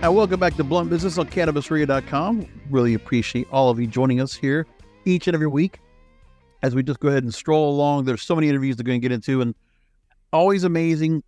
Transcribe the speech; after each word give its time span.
And 0.00 0.14
welcome 0.14 0.38
back 0.38 0.54
to 0.54 0.62
Blunt 0.62 0.90
Business 0.90 1.18
on 1.18 1.26
CannabisRadio.com. 1.26 2.46
Really 2.70 2.94
appreciate 2.94 3.48
all 3.50 3.68
of 3.68 3.80
you 3.80 3.88
joining 3.88 4.20
us 4.20 4.32
here 4.32 4.64
each 5.04 5.26
and 5.26 5.34
every 5.34 5.48
week 5.48 5.80
as 6.62 6.72
we 6.72 6.84
just 6.84 7.00
go 7.00 7.08
ahead 7.08 7.24
and 7.24 7.34
stroll 7.34 7.74
along. 7.74 8.04
There's 8.04 8.22
so 8.22 8.36
many 8.36 8.48
interviews 8.48 8.76
they're 8.76 8.84
going 8.84 9.00
to 9.00 9.04
get 9.04 9.10
into, 9.10 9.40
and 9.40 9.56
always 10.32 10.62
amazing 10.62 11.24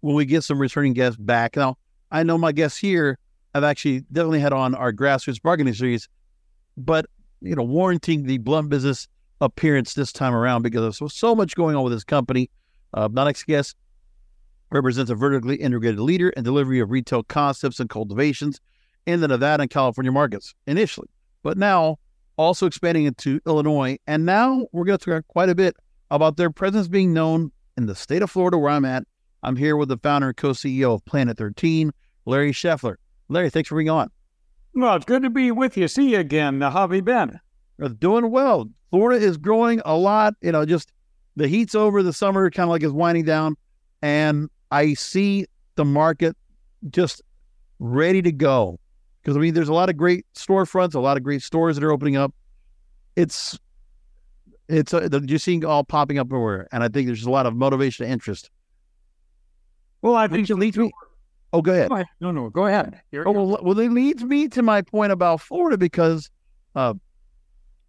when 0.00 0.16
we 0.16 0.24
get 0.24 0.42
some 0.42 0.58
returning 0.58 0.94
guests 0.94 1.16
back. 1.16 1.54
Now, 1.54 1.78
I 2.10 2.24
know 2.24 2.36
my 2.36 2.50
guests 2.50 2.76
here 2.76 3.18
have 3.54 3.62
actually 3.62 4.00
definitely 4.10 4.40
had 4.40 4.52
on 4.52 4.74
our 4.74 4.92
grassroots 4.92 5.40
bargaining 5.40 5.72
series, 5.72 6.08
but 6.76 7.06
you 7.40 7.54
know, 7.54 7.62
warranting 7.62 8.24
the 8.24 8.38
blunt 8.38 8.68
business 8.68 9.06
appearance 9.40 9.94
this 9.94 10.10
time 10.10 10.34
around 10.34 10.62
because 10.62 10.98
there's 10.98 11.14
so 11.14 11.36
much 11.36 11.54
going 11.54 11.76
on 11.76 11.84
with 11.84 11.92
this 11.92 12.04
company. 12.04 12.50
Uh, 12.94 13.08
my 13.08 13.24
next 13.24 13.44
guest 13.44 13.76
represents 14.72 15.10
a 15.10 15.14
vertically 15.14 15.56
integrated 15.56 16.00
leader 16.00 16.30
in 16.30 16.44
delivery 16.44 16.80
of 16.80 16.90
retail 16.90 17.22
concepts 17.22 17.78
and 17.78 17.90
cultivations 17.90 18.60
in 19.06 19.20
the 19.20 19.28
Nevada 19.28 19.62
and 19.62 19.70
California 19.70 20.12
markets 20.12 20.54
initially, 20.66 21.08
but 21.42 21.58
now 21.58 21.98
also 22.36 22.66
expanding 22.66 23.04
into 23.04 23.40
Illinois. 23.46 23.98
And 24.06 24.24
now 24.24 24.66
we're 24.72 24.84
going 24.84 24.98
to 24.98 25.10
talk 25.10 25.26
quite 25.28 25.48
a 25.48 25.54
bit 25.54 25.76
about 26.10 26.36
their 26.36 26.50
presence 26.50 26.88
being 26.88 27.12
known 27.12 27.52
in 27.76 27.86
the 27.86 27.94
state 27.94 28.22
of 28.22 28.30
Florida, 28.30 28.58
where 28.58 28.70
I'm 28.70 28.84
at. 28.84 29.04
I'm 29.42 29.56
here 29.56 29.76
with 29.76 29.88
the 29.88 29.98
founder 29.98 30.28
and 30.28 30.36
co 30.36 30.50
CEO 30.50 30.94
of 30.94 31.04
Planet 31.04 31.36
13, 31.36 31.92
Larry 32.26 32.52
Scheffler. 32.52 32.96
Larry, 33.28 33.50
thanks 33.50 33.68
for 33.68 33.76
being 33.76 33.90
on. 33.90 34.08
Well, 34.74 34.94
it's 34.94 35.04
good 35.04 35.22
to 35.22 35.30
be 35.30 35.50
with 35.50 35.76
you. 35.76 35.88
See 35.88 36.12
you 36.12 36.18
again. 36.18 36.60
How 36.60 36.70
have 36.70 36.94
you 36.94 37.02
been? 37.02 37.40
Uh, 37.82 37.88
doing 37.88 38.30
well. 38.30 38.70
Florida 38.90 39.24
is 39.24 39.36
growing 39.36 39.80
a 39.84 39.96
lot. 39.96 40.34
You 40.40 40.52
know, 40.52 40.64
just 40.64 40.92
the 41.36 41.48
heat's 41.48 41.74
over, 41.74 42.02
the 42.02 42.12
summer 42.12 42.50
kind 42.50 42.68
of 42.68 42.70
like 42.70 42.82
is 42.82 42.92
winding 42.92 43.24
down. 43.24 43.56
And 44.00 44.48
I 44.72 44.94
see 44.94 45.46
the 45.76 45.84
market 45.84 46.34
just 46.90 47.22
ready 47.78 48.22
to 48.22 48.32
go. 48.32 48.80
Because 49.22 49.36
I 49.36 49.40
mean, 49.40 49.54
there's 49.54 49.68
a 49.68 49.74
lot 49.74 49.90
of 49.90 49.96
great 49.96 50.26
storefronts, 50.34 50.94
a 50.94 51.00
lot 51.00 51.16
of 51.16 51.22
great 51.22 51.42
stores 51.42 51.76
that 51.76 51.84
are 51.84 51.92
opening 51.92 52.16
up. 52.16 52.34
It's 53.14 53.58
it's 54.68 54.94
uh, 54.94 55.08
you're 55.24 55.38
seeing 55.38 55.64
all 55.64 55.84
popping 55.84 56.18
up 56.18 56.28
everywhere, 56.28 56.66
and 56.72 56.82
I 56.82 56.88
think 56.88 57.06
there's 57.06 57.24
a 57.24 57.30
lot 57.30 57.46
of 57.46 57.54
motivation 57.54 58.04
and 58.04 58.12
interest. 58.14 58.50
Well, 60.00 60.16
I 60.16 60.26
think 60.26 60.48
it 60.48 60.56
leads 60.56 60.76
me. 60.76 60.90
Oh, 61.52 61.60
go 61.60 61.72
ahead. 61.72 61.90
Go 61.90 61.96
ahead. 61.96 62.06
No, 62.20 62.32
no, 62.32 62.48
go 62.48 62.66
ahead. 62.66 63.00
You're, 63.12 63.28
oh, 63.28 63.32
well, 63.32 63.58
well, 63.62 63.78
it 63.78 63.92
leads 63.92 64.24
me 64.24 64.48
to 64.48 64.62
my 64.62 64.80
point 64.80 65.12
about 65.12 65.42
Florida 65.42 65.76
because 65.76 66.30
uh, 66.74 66.94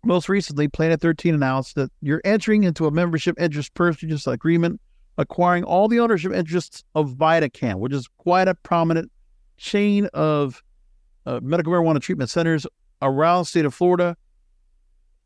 most 0.04 0.28
recently, 0.28 0.68
Planet 0.68 1.00
13 1.00 1.34
announced 1.34 1.76
that 1.76 1.90
you're 2.02 2.22
entering 2.26 2.66
into 2.66 2.86
a 2.86 2.92
membership 2.92 3.40
interest 3.40 3.74
purchase 3.74 4.28
agreement 4.28 4.82
acquiring 5.18 5.64
all 5.64 5.88
the 5.88 6.00
ownership 6.00 6.34
interests 6.34 6.84
of 6.96 7.12
VidaCann, 7.12 7.76
which 7.76 7.94
is 7.94 8.08
quite 8.18 8.48
a 8.48 8.56
prominent 8.56 9.12
chain 9.58 10.06
of 10.14 10.64
uh, 11.26 11.40
medical 11.42 11.72
marijuana 11.72 12.02
treatment 12.02 12.30
centers 12.30 12.66
around 13.02 13.42
the 13.42 13.46
state 13.46 13.66
of 13.66 13.74
Florida. 13.74 14.16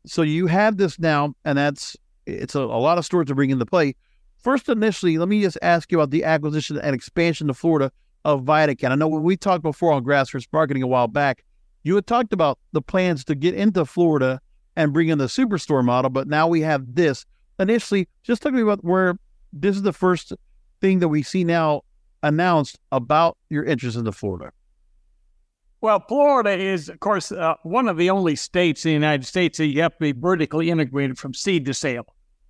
So 0.06 0.22
you 0.22 0.46
have 0.46 0.76
this 0.76 0.98
now, 0.98 1.34
and 1.44 1.58
that's 1.58 1.96
it's 2.26 2.54
a, 2.54 2.60
a 2.60 2.80
lot 2.80 2.98
of 2.98 3.04
stores 3.04 3.26
to 3.28 3.34
bring 3.34 3.50
into 3.50 3.66
play. 3.66 3.94
First, 4.38 4.68
initially, 4.68 5.18
let 5.18 5.28
me 5.28 5.42
just 5.42 5.58
ask 5.62 5.90
you 5.90 5.98
about 5.98 6.10
the 6.10 6.24
acquisition 6.24 6.78
and 6.78 6.94
expansion 6.94 7.48
to 7.48 7.54
Florida 7.54 7.90
of 8.24 8.42
VidaCann. 8.42 8.90
I 8.90 8.94
know 8.94 9.08
when 9.08 9.22
we 9.22 9.36
talked 9.36 9.62
before 9.62 9.92
on 9.92 10.04
grassroots 10.04 10.46
marketing 10.52 10.82
a 10.82 10.86
while 10.86 11.08
back, 11.08 11.44
you 11.82 11.94
had 11.94 12.06
talked 12.06 12.32
about 12.32 12.58
the 12.72 12.82
plans 12.82 13.24
to 13.24 13.34
get 13.34 13.54
into 13.54 13.84
Florida 13.84 14.40
and 14.76 14.92
bring 14.92 15.08
in 15.08 15.18
the 15.18 15.26
superstore 15.26 15.84
model, 15.84 16.10
but 16.10 16.28
now 16.28 16.46
we 16.46 16.60
have 16.60 16.94
this. 16.94 17.24
Initially, 17.58 18.08
just 18.22 18.42
talk 18.42 18.52
to 18.52 18.56
me 18.56 18.62
about 18.62 18.84
where 18.84 19.18
this 19.52 19.76
is 19.76 19.82
the 19.82 19.92
first 19.92 20.32
thing 20.80 21.00
that 21.00 21.08
we 21.08 21.22
see 21.22 21.44
now 21.44 21.82
announced 22.22 22.78
about 22.92 23.36
your 23.48 23.64
interest 23.64 23.96
in 23.96 24.04
the 24.04 24.12
Florida. 24.12 24.52
Well, 25.80 26.04
Florida 26.08 26.50
is, 26.50 26.88
of 26.88 26.98
course, 26.98 27.30
uh, 27.30 27.54
one 27.62 27.88
of 27.88 27.96
the 27.96 28.10
only 28.10 28.34
states 28.34 28.84
in 28.84 28.90
the 28.90 28.94
United 28.94 29.24
States 29.24 29.58
that 29.58 29.66
you 29.66 29.80
have 29.82 29.92
to 29.92 30.00
be 30.00 30.12
vertically 30.12 30.70
integrated 30.70 31.18
from 31.18 31.34
seed 31.34 31.64
to 31.66 31.74
sale. 31.74 32.06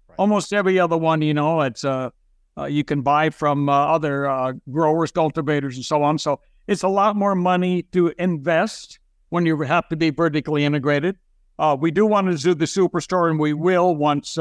Right. 0.09 0.17
Almost 0.19 0.53
every 0.55 0.81
other 0.81 0.97
one, 0.97 1.21
you 1.21 1.35
know, 1.35 1.61
it's 1.61 1.85
uh, 1.85 2.11
uh 2.57 2.65
you 2.65 2.85
can 2.85 3.03
buy 3.03 3.29
from 3.29 3.69
uh, 3.69 3.73
other 3.73 4.27
uh, 4.27 4.55
growers, 4.71 5.13
cultivators, 5.13 5.77
and 5.77 5.85
so 5.85 6.03
on. 6.03 6.19
So 6.19 6.41
it's 6.67 6.83
a 6.83 6.89
lot 6.89 7.17
more 7.17 7.35
money 7.35 7.83
to 7.93 8.15
invest 8.19 8.99
when 9.29 9.45
you 9.45 9.61
have 9.61 9.89
to 9.91 9.97
be 9.97 10.09
vertically 10.09 10.65
integrated. 10.65 11.17
Uh, 11.59 11.77
we 11.79 11.91
do 11.91 12.07
want 12.07 12.31
to 12.31 12.43
do 12.43 12.55
the 12.55 12.65
superstore, 12.65 13.29
and 13.29 13.39
we 13.39 13.53
will 13.53 13.95
once 13.95 14.39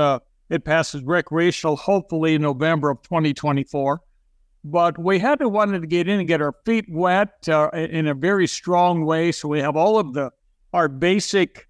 it 0.50 0.64
passes 0.64 1.04
recreational, 1.04 1.76
hopefully 1.76 2.36
in 2.36 2.42
November 2.42 2.90
of 2.90 3.02
2024. 3.04 4.02
But 4.64 4.98
we 4.98 5.20
had 5.20 5.40
to 5.40 5.50
wanted 5.50 5.82
to 5.82 5.88
get 5.88 6.08
in 6.08 6.20
and 6.20 6.28
get 6.28 6.42
our 6.42 6.54
feet 6.66 6.86
wet 6.90 7.48
uh, 7.48 7.70
in 7.74 8.08
a 8.08 8.14
very 8.14 8.48
strong 8.48 9.06
way. 9.06 9.32
So 9.32 9.48
we 9.48 9.60
have 9.60 9.76
all 9.76 9.98
of 9.98 10.14
the 10.14 10.32
our 10.74 10.90
basic 10.90 11.68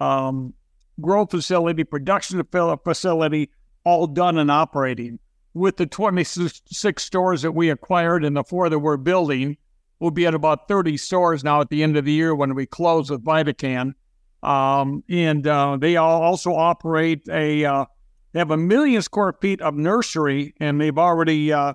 um, 0.00 0.52
grow 1.00 1.26
facility, 1.26 1.84
production 1.84 2.42
facility, 2.84 3.50
all 3.84 4.06
done 4.06 4.38
and 4.38 4.50
operating. 4.50 5.18
With 5.54 5.76
the 5.76 5.86
26 5.86 7.02
stores 7.02 7.42
that 7.42 7.52
we 7.52 7.70
acquired 7.70 8.24
and 8.24 8.36
the 8.36 8.44
four 8.44 8.68
that 8.68 8.78
we're 8.78 8.96
building, 8.96 9.56
we'll 10.00 10.10
be 10.10 10.26
at 10.26 10.34
about 10.34 10.68
30 10.68 10.96
stores 10.96 11.44
now 11.44 11.60
at 11.60 11.70
the 11.70 11.82
end 11.82 11.96
of 11.96 12.04
the 12.04 12.12
year 12.12 12.34
when 12.34 12.54
we 12.54 12.66
close 12.66 13.10
with 13.10 13.24
VidaCann. 13.24 13.92
Um, 14.42 15.04
and 15.08 15.46
uh, 15.46 15.78
they 15.80 15.96
also 15.96 16.54
operate 16.54 17.26
a 17.30 17.64
uh, 17.64 17.84
they 18.34 18.40
have 18.40 18.50
a 18.50 18.56
million 18.56 19.00
square 19.00 19.32
feet 19.40 19.62
of 19.62 19.76
nursery, 19.76 20.54
and 20.58 20.80
they've 20.80 20.98
already 20.98 21.52
uh, 21.52 21.74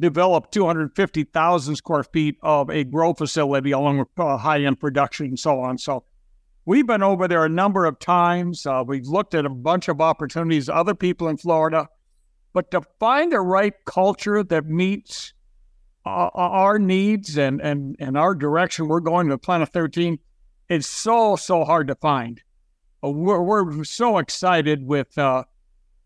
developed 0.00 0.50
250,000 0.52 1.76
square 1.76 2.02
feet 2.02 2.36
of 2.42 2.70
a 2.70 2.82
grow 2.82 3.12
facility 3.12 3.72
along 3.72 3.98
with 3.98 4.08
uh, 4.16 4.38
high 4.38 4.62
end 4.62 4.80
production 4.80 5.26
and 5.26 5.38
so 5.38 5.60
on. 5.60 5.76
So 5.76 6.04
we've 6.64 6.86
been 6.86 7.02
over 7.02 7.28
there 7.28 7.44
a 7.44 7.48
number 7.50 7.84
of 7.84 7.98
times. 7.98 8.64
Uh, 8.64 8.82
we've 8.86 9.06
looked 9.06 9.34
at 9.34 9.44
a 9.44 9.50
bunch 9.50 9.88
of 9.88 10.00
opportunities, 10.00 10.70
other 10.70 10.94
people 10.94 11.28
in 11.28 11.36
Florida, 11.36 11.86
but 12.54 12.70
to 12.70 12.80
find 12.98 13.30
the 13.30 13.42
right 13.42 13.74
culture 13.84 14.42
that 14.42 14.64
meets 14.64 15.34
uh, 16.06 16.30
our 16.32 16.78
needs 16.78 17.36
and, 17.36 17.60
and, 17.60 17.96
and 17.98 18.16
our 18.16 18.34
direction, 18.34 18.88
we're 18.88 19.00
going 19.00 19.28
to 19.28 19.36
Planet 19.36 19.68
13. 19.68 20.18
It's 20.70 20.86
so, 20.86 21.36
so 21.36 21.64
hard 21.64 21.88
to 21.88 21.96
find. 21.96 22.40
Uh, 23.04 23.10
we're, 23.10 23.42
we're 23.42 23.84
so 23.84 24.16
excited 24.16 24.86
with 24.86 25.18
uh, 25.18 25.44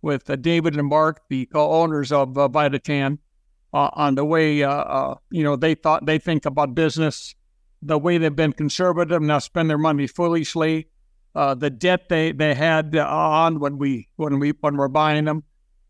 with 0.06 0.31
uh, 0.31 0.37
David 0.37 0.76
and 0.76 0.87
Mark, 0.87 1.20
the 1.29 1.49
owners 1.53 2.12
of 2.12 2.38
uh, 2.38 2.49
VidaCann, 2.49 3.19
uh, 3.75 3.91
on 3.93 4.14
the 4.14 4.25
way 4.25 4.62
uh, 4.62 4.70
uh, 4.70 5.14
you 5.31 5.43
know 5.43 5.56
they 5.56 5.75
thought 5.75 6.06
they 6.06 6.19
think 6.19 6.47
about 6.47 6.76
business, 6.76 7.35
the 7.82 7.99
way 7.99 8.17
they've 8.17 8.35
been 8.35 8.53
conservative 8.53 9.20
now 9.20 9.41
spend 9.41 9.69
their 9.69 9.76
money 9.76 10.06
foolishly, 10.06 10.87
uh, 11.35 11.55
the 11.55 11.69
debt 11.69 12.08
they 12.08 12.31
they 12.31 12.55
had 12.55 12.97
on 12.97 13.58
when 13.58 13.76
we 13.79 14.08
when 14.14 14.38
we 14.38 14.50
when 14.61 14.76
we're 14.76 14.88
buying 14.88 15.25
them, 15.25 15.43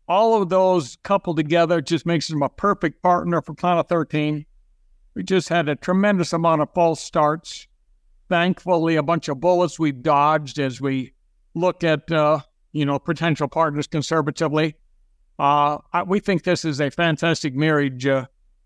all 0.09 0.41
of 0.41 0.49
those 0.49 0.97
coupled 1.03 1.37
together 1.37 1.79
just 1.79 2.05
makes 2.07 2.27
them 2.27 2.41
a 2.41 2.49
perfect 2.49 3.03
partner 3.03 3.41
for 3.41 3.53
Planet 3.53 3.87
13. 3.87 4.45
We 5.13 5.23
just 5.23 5.49
had 5.49 5.69
a 5.69 5.75
tremendous 5.75 6.33
amount 6.33 6.61
of 6.61 6.73
false 6.73 7.01
starts. 7.01 7.67
Thankfully, 8.29 8.95
a 8.95 9.03
bunch 9.03 9.29
of 9.29 9.39
bullets 9.39 9.79
we've 9.79 10.01
dodged 10.01 10.59
as 10.59 10.81
we 10.81 11.13
looked 11.53 11.83
at 11.83 12.11
uh, 12.11 12.39
you 12.77 12.85
know, 12.85 12.99
potential 12.99 13.47
partners 13.47 13.87
conservatively. 13.87 14.75
uh, 15.39 15.79
I, 15.93 16.03
we 16.03 16.19
think 16.19 16.43
this 16.43 16.63
is 16.63 16.79
a 16.79 16.91
fantastic 16.91 17.55
marriage 17.55 18.05
uh, 18.05 18.25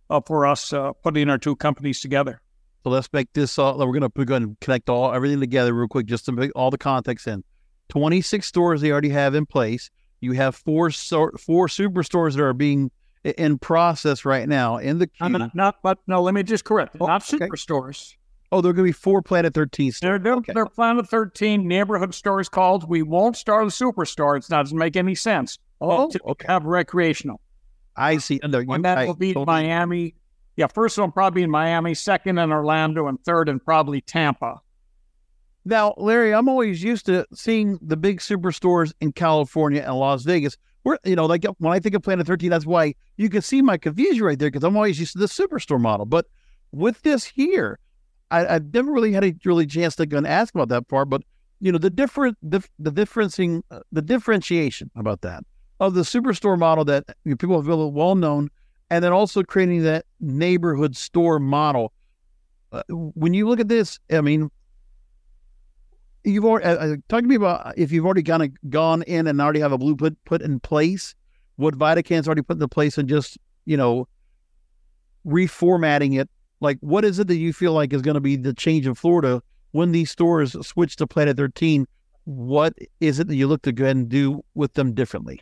uh, 0.09 0.21
for 0.25 0.45
us 0.45 0.73
uh, 0.73 0.91
putting 0.91 1.29
our 1.29 1.37
two 1.37 1.55
companies 1.55 2.01
together. 2.01 2.41
So 2.83 2.89
let's 2.89 3.09
make 3.13 3.31
this. 3.33 3.57
Uh, 3.57 3.73
we're 3.77 3.93
gonna 3.93 4.11
we're 4.15 4.25
gonna 4.25 4.55
connect 4.59 4.89
all 4.89 5.13
everything 5.13 5.39
together 5.39 5.73
real 5.73 5.87
quick, 5.87 6.07
just 6.07 6.25
to 6.25 6.31
make 6.31 6.51
all 6.55 6.71
the 6.71 6.77
context 6.77 7.27
in. 7.27 7.43
Twenty 7.89 8.21
six 8.21 8.47
stores 8.47 8.81
they 8.81 8.91
already 8.91 9.09
have 9.09 9.35
in 9.35 9.45
place. 9.45 9.89
You 10.19 10.33
have 10.33 10.55
four 10.55 10.91
so, 10.91 11.29
four 11.39 11.67
superstores 11.67 12.35
that 12.35 12.43
are 12.43 12.53
being 12.53 12.91
in 13.23 13.59
process 13.59 14.25
right 14.25 14.49
now 14.49 14.77
in 14.77 14.97
the 14.97 15.07
queue. 15.07 15.29
Not, 15.29 15.55
not, 15.55 15.75
but 15.83 15.99
no, 16.07 16.21
let 16.21 16.33
me 16.33 16.43
just 16.43 16.63
correct. 16.63 16.95
Oh, 16.99 17.05
not 17.05 17.31
okay. 17.33 17.47
Oh, 18.51 18.59
they're 18.61 18.73
going 18.73 18.85
to 18.85 18.89
be 18.89 18.91
four 18.91 19.21
Planet 19.21 19.53
13 19.53 19.91
stores. 19.93 19.99
They're, 20.01 20.19
they're, 20.19 20.33
Okay. 20.33 20.51
they're 20.53 20.65
Planet 20.65 21.07
13 21.07 21.65
neighborhood 21.67 22.13
stores 22.13 22.49
called. 22.49 22.89
We 22.89 23.01
won't 23.01 23.37
start 23.37 23.65
the 23.65 23.71
superstore. 23.71 24.37
It 24.37 24.45
doesn't 24.49 24.77
make 24.77 24.95
any 24.97 25.15
sense. 25.15 25.57
Oh, 25.79 26.09
To 26.09 26.19
okay. 26.31 26.45
Have 26.49 26.65
recreational. 26.65 27.39
I 27.95 28.17
see. 28.17 28.39
And 28.43 28.53
they're- 28.53 28.65
And 28.67 28.83
that 28.85 29.07
will 29.07 29.15
be 29.15 29.29
totally- 29.33 29.45
Miami. 29.45 30.15
Yeah, 30.57 30.67
first 30.67 30.97
one 30.97 31.11
probably 31.13 31.43
in 31.43 31.49
Miami, 31.49 31.93
second 31.93 32.37
in 32.37 32.51
Orlando, 32.51 33.07
and 33.07 33.17
third 33.23 33.47
in 33.47 33.59
probably 33.61 34.01
Tampa. 34.01 34.59
Now, 35.63 35.93
Larry, 35.97 36.33
I'm 36.33 36.49
always 36.49 36.83
used 36.83 37.05
to 37.05 37.25
seeing 37.33 37.79
the 37.81 37.95
big 37.95 38.19
superstores 38.19 38.91
in 38.99 39.11
California 39.13 39.81
and 39.81 39.95
Las 39.95 40.23
Vegas. 40.23 40.57
Where 40.83 40.97
you 41.05 41.15
know, 41.15 41.25
like 41.27 41.45
when 41.59 41.71
I 41.71 41.79
think 41.79 41.93
of 41.95 42.01
Planet 42.01 42.25
13, 42.25 42.49
that's 42.49 42.65
why 42.65 42.95
you 43.15 43.29
can 43.29 43.41
see 43.43 43.61
my 43.61 43.77
confusion 43.77 44.23
right 44.25 44.37
there 44.37 44.49
because 44.49 44.63
I'm 44.63 44.75
always 44.75 44.99
used 44.99 45.13
to 45.13 45.19
the 45.19 45.27
superstore 45.27 45.79
model. 45.79 46.05
But 46.07 46.25
with 46.71 47.01
this 47.03 47.23
here, 47.25 47.77
I, 48.31 48.55
I've 48.55 48.73
never 48.73 48.91
really 48.91 49.11
had 49.11 49.23
a 49.23 49.35
really 49.45 49.67
chance 49.67 49.95
to 49.97 50.05
go 50.05 50.17
and 50.17 50.25
ask 50.25 50.55
about 50.55 50.69
that 50.69 50.87
part. 50.87 51.09
But 51.09 51.23
you 51.59 51.71
know, 51.71 51.77
the 51.77 51.89
different, 51.89 52.37
the 52.41 52.67
the 52.79 52.91
differencing, 52.91 53.61
uh, 53.69 53.81
the 53.91 54.01
differentiation 54.01 54.89
about 54.95 55.21
that 55.21 55.43
of 55.79 55.95
the 55.95 56.01
superstore 56.01 56.57
model 56.57 56.85
that 56.85 57.03
you 57.25 57.31
know, 57.31 57.35
people 57.35 57.55
have 57.55 57.67
really 57.67 57.89
well 57.89 58.15
known, 58.15 58.49
and 58.89 59.03
then 59.03 59.11
also 59.11 59.43
creating 59.43 59.83
that 59.83 60.05
neighborhood 60.19 60.95
store 60.95 61.39
model. 61.39 61.91
Uh, 62.71 62.83
when 62.89 63.33
you 63.33 63.47
look 63.47 63.59
at 63.59 63.67
this, 63.67 63.99
I 64.11 64.21
mean, 64.21 64.49
you've 66.23 66.45
already 66.45 66.65
uh, 66.65 66.93
uh, 66.93 66.95
talk 67.09 67.21
to 67.21 67.27
me 67.27 67.35
about 67.35 67.77
if 67.77 67.91
you've 67.91 68.05
already 68.05 68.23
kind 68.23 68.43
of 68.43 68.49
gone 68.69 69.01
in 69.03 69.27
and 69.27 69.41
already 69.41 69.59
have 69.59 69.71
a 69.71 69.77
blueprint 69.77 70.17
put 70.23 70.41
in 70.41 70.59
place, 70.59 71.15
what 71.57 71.77
VidaCann's 71.77 72.27
already 72.27 72.43
put 72.43 72.57
into 72.57 72.67
place, 72.67 72.97
and 72.97 73.09
just 73.09 73.37
you 73.65 73.75
know 73.75 74.07
reformatting 75.25 76.19
it. 76.19 76.29
Like, 76.61 76.77
what 76.79 77.03
is 77.03 77.19
it 77.19 77.27
that 77.27 77.37
you 77.37 77.51
feel 77.51 77.73
like 77.73 77.91
is 77.91 78.03
going 78.03 78.15
to 78.15 78.21
be 78.21 78.35
the 78.35 78.53
change 78.53 78.87
in 78.87 78.93
Florida 78.93 79.41
when 79.71 79.91
these 79.91 80.11
stores 80.11 80.55
switch 80.65 80.95
to 80.97 81.07
Planet 81.07 81.35
13? 81.35 81.87
What 82.25 82.73
is 82.99 83.19
it 83.19 83.27
that 83.27 83.35
you 83.35 83.47
look 83.47 83.63
to 83.63 83.71
go 83.71 83.85
ahead 83.85 83.95
and 83.95 84.07
do 84.07 84.43
with 84.53 84.73
them 84.73 84.93
differently? 84.93 85.41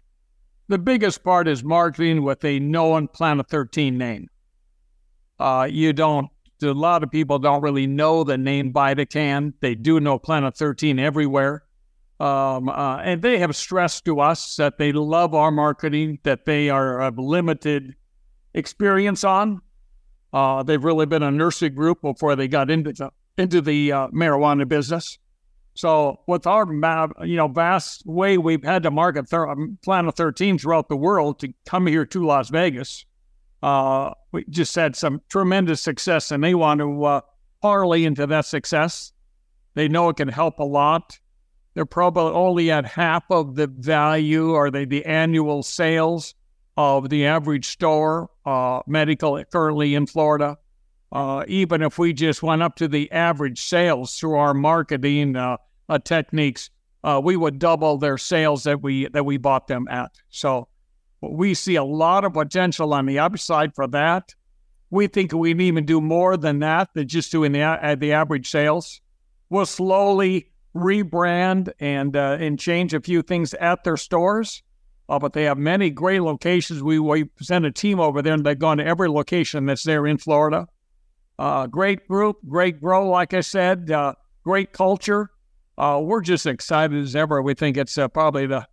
The 0.70 0.78
biggest 0.78 1.24
part 1.24 1.48
is 1.48 1.64
marketing 1.64 2.24
with 2.24 2.44
a 2.46 2.60
known 2.60 3.10
Planet 3.10 3.50
13 3.50 3.98
name. 3.98 4.30
Uh, 5.40 5.68
you 5.70 5.92
don't, 5.94 6.30
a 6.62 6.68
lot 6.68 7.04
of 7.04 7.12
people 7.12 7.38
don't 7.38 7.62
really 7.62 7.88
know 7.88 8.24
the 8.24 8.38
name 8.38 8.72
VidaCann. 8.72 9.54
They 9.60 9.76
do 9.76 10.00
know 10.00 10.18
Planet 10.18 10.56
13 10.56 11.00
everywhere. 11.00 11.64
Um, 12.20 12.70
uh, 12.70 12.98
and 12.98 13.22
they 13.22 13.40
have 13.40 13.56
stressed 13.56 14.06
to 14.06 14.20
us 14.20 14.58
that 14.58 14.78
they 14.78 14.92
love 14.92 15.34
our 15.34 15.52
marketing, 15.52 16.20
that 16.24 16.46
they 16.46 16.70
are 16.70 17.02
of 17.02 17.18
limited 17.18 17.96
experience 18.54 19.24
on. 19.24 19.62
Uh, 20.34 20.64
they've 20.64 20.84
really 20.84 21.06
been 21.06 21.24
a 21.24 21.32
nursing 21.32 21.74
group 21.74 22.02
before 22.02 22.36
they 22.36 22.48
got 22.48 22.70
into 22.70 22.94
the, 22.94 23.12
into 23.38 23.62
the 23.62 23.92
uh, 23.92 24.08
marijuana 24.10 24.68
business. 24.68 25.18
So 25.74 26.20
with 26.28 26.46
our 26.46 26.68
you 27.24 27.38
know 27.38 27.48
vast 27.48 28.06
way 28.06 28.38
we've 28.38 28.64
had 28.64 28.84
to 28.84 28.92
market 28.92 29.30
thir- 29.30 29.50
um, 29.50 29.78
Planet 29.82 30.16
13 30.16 30.58
throughout 30.58 30.90
the 30.90 30.98
world 30.98 31.40
to 31.40 31.54
come 31.66 31.88
here 31.88 32.06
to 32.06 32.26
Las 32.26 32.50
Vegas, 32.50 33.06
uh, 33.64 34.14
we 34.32 34.44
just 34.50 34.76
had 34.76 34.96
some 34.96 35.22
tremendous 35.30 35.82
success, 35.82 36.32
and 36.32 36.44
they 36.44 36.54
want 36.54 36.80
to 36.80 37.04
uh, 37.06 37.22
parlay 37.62 38.04
into 38.04 38.28
that 38.28 38.46
success. 38.46 39.14
They 39.76 39.88
know 39.88 40.10
it 40.10 40.18
can 40.18 40.28
help 40.28 40.60
a 40.60 40.66
lot. 40.66 41.18
They're 41.76 41.86
probably 41.86 42.34
only 42.34 42.72
at 42.72 42.86
half 42.86 43.24
of 43.30 43.56
the 43.56 43.68
value 43.68 44.52
or 44.52 44.72
they 44.72 44.86
the 44.86 45.06
annual 45.06 45.64
sales 45.64 46.36
of 46.80 47.10
the 47.10 47.26
average 47.26 47.68
store 47.68 48.30
uh, 48.46 48.80
medical 48.88 49.44
currently 49.52 49.96
in 49.96 50.08
Florida. 50.08 50.58
Uh, 51.12 51.44
even 51.50 51.82
if 51.82 52.00
we 52.00 52.14
just 52.14 52.42
went 52.42 52.64
up 52.64 52.78
to 52.78 52.88
the 52.88 53.12
average 53.12 53.62
sales 53.62 54.18
through 54.18 54.36
our 54.36 54.54
marketing 54.54 55.36
uh, 55.36 55.58
uh, 55.90 56.00
techniques, 56.00 56.70
uh, 57.04 57.20
we 57.22 57.36
would 57.36 57.60
double 57.60 57.98
their 57.98 58.18
sales 58.18 58.64
that 58.64 58.82
we 58.82 59.10
that 59.10 59.26
we 59.26 59.36
bought 59.36 59.68
them 59.68 59.90
at. 59.90 60.12
So 60.30 60.70
we 61.20 61.54
see 61.54 61.76
a 61.76 61.84
lot 61.84 62.24
of 62.24 62.32
potential 62.32 62.94
on 62.94 63.06
the 63.06 63.20
upside 63.20 63.76
for 63.76 63.88
that. 63.88 64.34
We 64.90 65.08
think 65.08 65.34
we 65.34 65.52
can 65.52 65.60
even 65.60 65.86
do 65.86 66.00
more 66.00 66.38
than 66.38 66.60
that 66.60 66.94
than 66.94 67.10
just 67.10 67.30
doing 67.30 67.52
the 67.52 67.62
uh, 67.62 67.96
the 67.96 68.14
average 68.14 68.50
sales. 68.50 69.02
We'll 69.50 69.66
slowly 69.66 70.50
rebrand 70.74 71.74
and 71.82 72.16
and 72.16 72.58
change 72.58 72.94
a 72.94 73.02
few 73.02 73.22
things 73.22 73.54
at 73.56 73.84
their 73.84 73.98
stores. 73.98 74.64
Uh, 75.10 75.18
but 75.18 75.34
they 75.34 75.44
have 75.44 75.58
many 75.58 75.90
great 75.90 76.22
locations. 76.22 76.84
We, 76.84 77.00
we 77.00 77.28
send 77.42 77.66
a 77.66 77.72
team 77.72 78.00
over 78.00 78.22
there, 78.22 78.34
and 78.34 78.46
they've 78.46 78.58
gone 78.58 78.78
to 78.78 78.86
every 78.86 79.10
location 79.10 79.66
that's 79.66 79.84
there 79.84 80.06
in 80.06 80.20
Florida. 80.20 80.68
Uh, 81.40 81.66
great 81.66 82.08
group, 82.08 82.38
great 82.48 82.80
grow, 82.80 83.10
like 83.10 83.34
I 83.34 83.42
said, 83.42 83.90
uh, 83.90 84.14
great 84.44 84.72
culture. 84.72 85.32
Uh, 85.78 86.00
we're 86.04 86.22
just 86.22 86.46
excited 86.46 87.02
as 87.02 87.16
ever. 87.16 87.42
We 87.42 87.56
think 87.56 87.76
it's 87.76 87.98
uh, 87.98 88.08
probably 88.08 88.46
the 88.46 88.68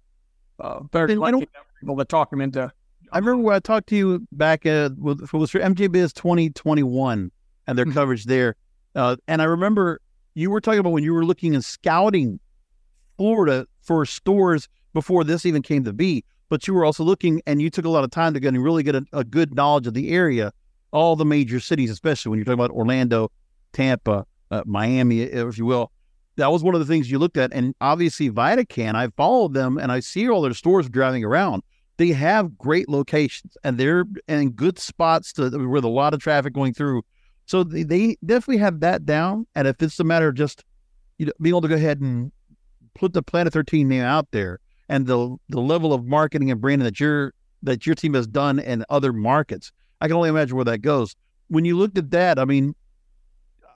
uh, 0.61 0.81
very 0.93 1.15
lucky 1.15 1.49
people 1.81 1.97
to 1.97 2.05
talk 2.05 2.31
them 2.31 2.41
into. 2.41 2.71
I 3.12 3.19
remember 3.19 3.43
when 3.44 3.56
I 3.56 3.61
talked 3.61 3.88
to 3.91 3.97
you 3.97 4.27
back 4.33 4.67
uh, 4.67 4.91
with 4.99 5.23
it 5.23 5.33
was 5.33 5.53
for 5.53 5.61
MJBiz 5.61 6.12
2021 6.12 7.31
and 7.67 7.79
their 7.79 7.87
Mhm. 7.87 7.94
coverage 7.94 8.25
there, 8.25 8.56
uh, 8.94 9.17
and 9.29 9.41
I 9.41 9.44
remember 9.44 10.00
you 10.35 10.50
were 10.50 10.61
talking 10.61 10.81
about 10.81 10.93
when 10.93 11.05
you 11.05 11.15
were 11.15 11.25
looking 11.25 11.55
and 11.55 11.65
scouting 11.65 12.41
Florida 13.17 13.67
for 13.81 14.05
stores 14.05 14.69
before 14.96 15.25
this 15.25 15.44
even 15.44 15.60
came 15.60 15.84
to 15.84 15.93
be, 15.93 16.25
but 16.48 16.66
you 16.66 16.72
were 16.72 16.82
also 16.82 17.04
looking 17.04 17.43
and 17.46 17.60
you 17.60 17.69
took 17.69 17.84
a 17.84 17.90
lot 17.90 18.02
of 18.02 18.10
time 18.10 18.32
to 18.32 18.40
get 18.40 18.54
and 18.54 18.64
really 18.64 18.82
get 18.82 18.94
a, 18.94 19.04
a 19.12 19.25
good 19.25 19.54
knowledge 19.54 19.87
of 19.87 19.93
the 19.93 20.08
area, 20.08 20.50
all 20.90 21.16
the 21.16 21.25
major 21.26 21.60
cities, 21.60 21.90
especially 21.90 22.31
when 22.31 22.38
you're 22.38 22.46
talking 22.46 22.58
about 22.58 22.70
Orlando, 22.70 23.31
Tampa, 23.75 24.25
uh, 24.50 24.62
Miami, 24.64 25.20
if 25.20 25.58
you 25.58 25.66
will. 25.66 25.93
That 26.37 26.50
was 26.50 26.62
one 26.62 26.75
of 26.75 26.81
the 26.81 26.87
things 26.87 27.10
you 27.10 27.19
looked 27.19 27.37
at, 27.37 27.52
and 27.52 27.75
obviously 27.82 28.31
VidaCann. 28.31 28.94
I 28.94 29.08
followed 29.19 29.52
them 29.52 29.76
and 29.76 29.93
I 29.93 30.00
see 30.00 30.31
all 30.31 30.40
their 30.40 30.54
stores 30.54 30.88
driving 30.88 31.25
around 31.25 31.62
they 31.99 32.08
have 32.08 32.58
great 32.58 32.88
locations 32.88 33.56
and 33.64 33.78
they're 33.78 34.04
in 34.28 34.50
good 34.50 34.78
spots 34.78 35.32
to 35.35 35.50
with 35.66 35.85
a 35.85 35.88
lot 35.88 36.12
of 36.12 36.21
traffic 36.21 36.52
going 36.52 36.75
through. 36.75 37.02
So 37.47 37.64
they, 37.64 37.85
they 37.85 38.16
definitely 38.25 38.59
have 38.59 38.80
that 38.80 39.06
down. 39.06 39.47
And 39.54 39.66
if 39.66 39.80
it's 39.82 39.99
a 39.99 40.04
matter 40.04 40.28
of 40.28 40.35
just 40.35 40.64
you 41.18 41.26
know 41.26 41.32
being 41.40 41.52
able 41.52 41.62
to 41.62 41.68
go 41.68 41.75
ahead 41.75 42.00
and 42.00 42.32
put 42.94 43.12
the 43.12 43.23
Planet 43.23 43.52
13 43.52 43.88
name 43.88 44.02
out 44.02 44.30
there 44.30 44.61
and 44.88 45.07
the 45.07 45.37
the 45.49 45.61
level 45.61 45.93
of 45.93 46.05
marketing 46.05 46.50
and 46.50 46.61
branding 46.61 46.85
that 46.85 47.00
your 47.00 47.33
that 47.62 47.87
your 47.87 47.95
team 47.95 48.14
has 48.14 48.26
done 48.26 48.59
in 48.59 48.85
other 48.90 49.12
markets, 49.12 49.73
I 50.00 50.07
can 50.07 50.16
only 50.16 50.28
imagine 50.28 50.57
where 50.57 50.64
that 50.66 50.78
goes. 50.78 51.16
When 51.49 51.64
you 51.64 51.76
looked 51.76 51.99
at 51.99 52.11
that, 52.11 52.38
I 52.38 52.45
mean, 52.45 52.75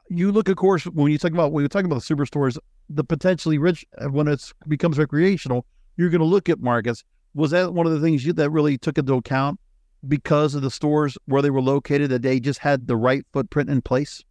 you 0.08 0.32
look, 0.32 0.48
of 0.48 0.56
course, 0.56 0.84
when 0.84 1.10
you 1.10 1.18
talk 1.18 1.32
about 1.32 1.52
when 1.52 1.62
you're 1.62 1.68
talking 1.68 1.90
about 1.90 2.02
the 2.02 2.14
superstores, 2.14 2.58
the 2.88 3.04
potentially 3.04 3.58
rich 3.58 3.84
when 4.10 4.28
it 4.28 4.52
becomes 4.68 4.98
recreational, 4.98 5.64
you're 5.96 6.10
going 6.10 6.20
to 6.20 6.26
look 6.26 6.48
at 6.48 6.60
markets. 6.60 7.04
Was 7.34 7.52
that 7.52 7.74
one 7.74 7.86
of 7.86 7.92
the 7.92 8.00
things 8.00 8.24
you, 8.24 8.32
that 8.32 8.50
really 8.50 8.76
took 8.76 8.98
into 8.98 9.14
account 9.14 9.60
because 10.08 10.54
of 10.54 10.62
the 10.62 10.70
stores 10.70 11.16
where 11.26 11.42
they 11.42 11.50
were 11.50 11.60
located 11.60 12.10
that 12.10 12.22
they 12.22 12.40
just 12.40 12.58
had 12.58 12.86
the 12.88 12.96
right 12.96 13.24
footprint 13.32 13.70
in 13.70 13.82
place 13.82 14.24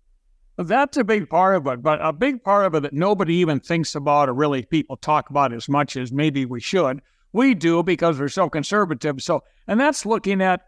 That's 0.61 0.97
a 0.97 1.05
big 1.05 1.29
part 1.29 1.55
of 1.55 1.67
it, 1.67 1.81
but 1.81 1.99
a 2.01 2.11
big 2.11 2.43
part 2.43 2.65
of 2.65 2.75
it 2.75 2.81
that 2.81 2.91
nobody 2.91 3.35
even 3.35 3.61
thinks 3.61 3.95
about 3.95 4.27
or 4.27 4.33
really 4.33 4.65
people 4.65 4.97
talk 4.97 5.29
about 5.29 5.53
as 5.53 5.69
much 5.69 5.95
as 5.95 6.11
maybe 6.11 6.45
we 6.45 6.59
should. 6.59 7.01
We 7.31 7.53
do 7.53 7.81
because 7.81 8.19
we're 8.19 8.27
so 8.27 8.49
conservative. 8.49 9.21
So, 9.21 9.45
and 9.67 9.79
that's 9.79 10.05
looking 10.05 10.41
at 10.41 10.65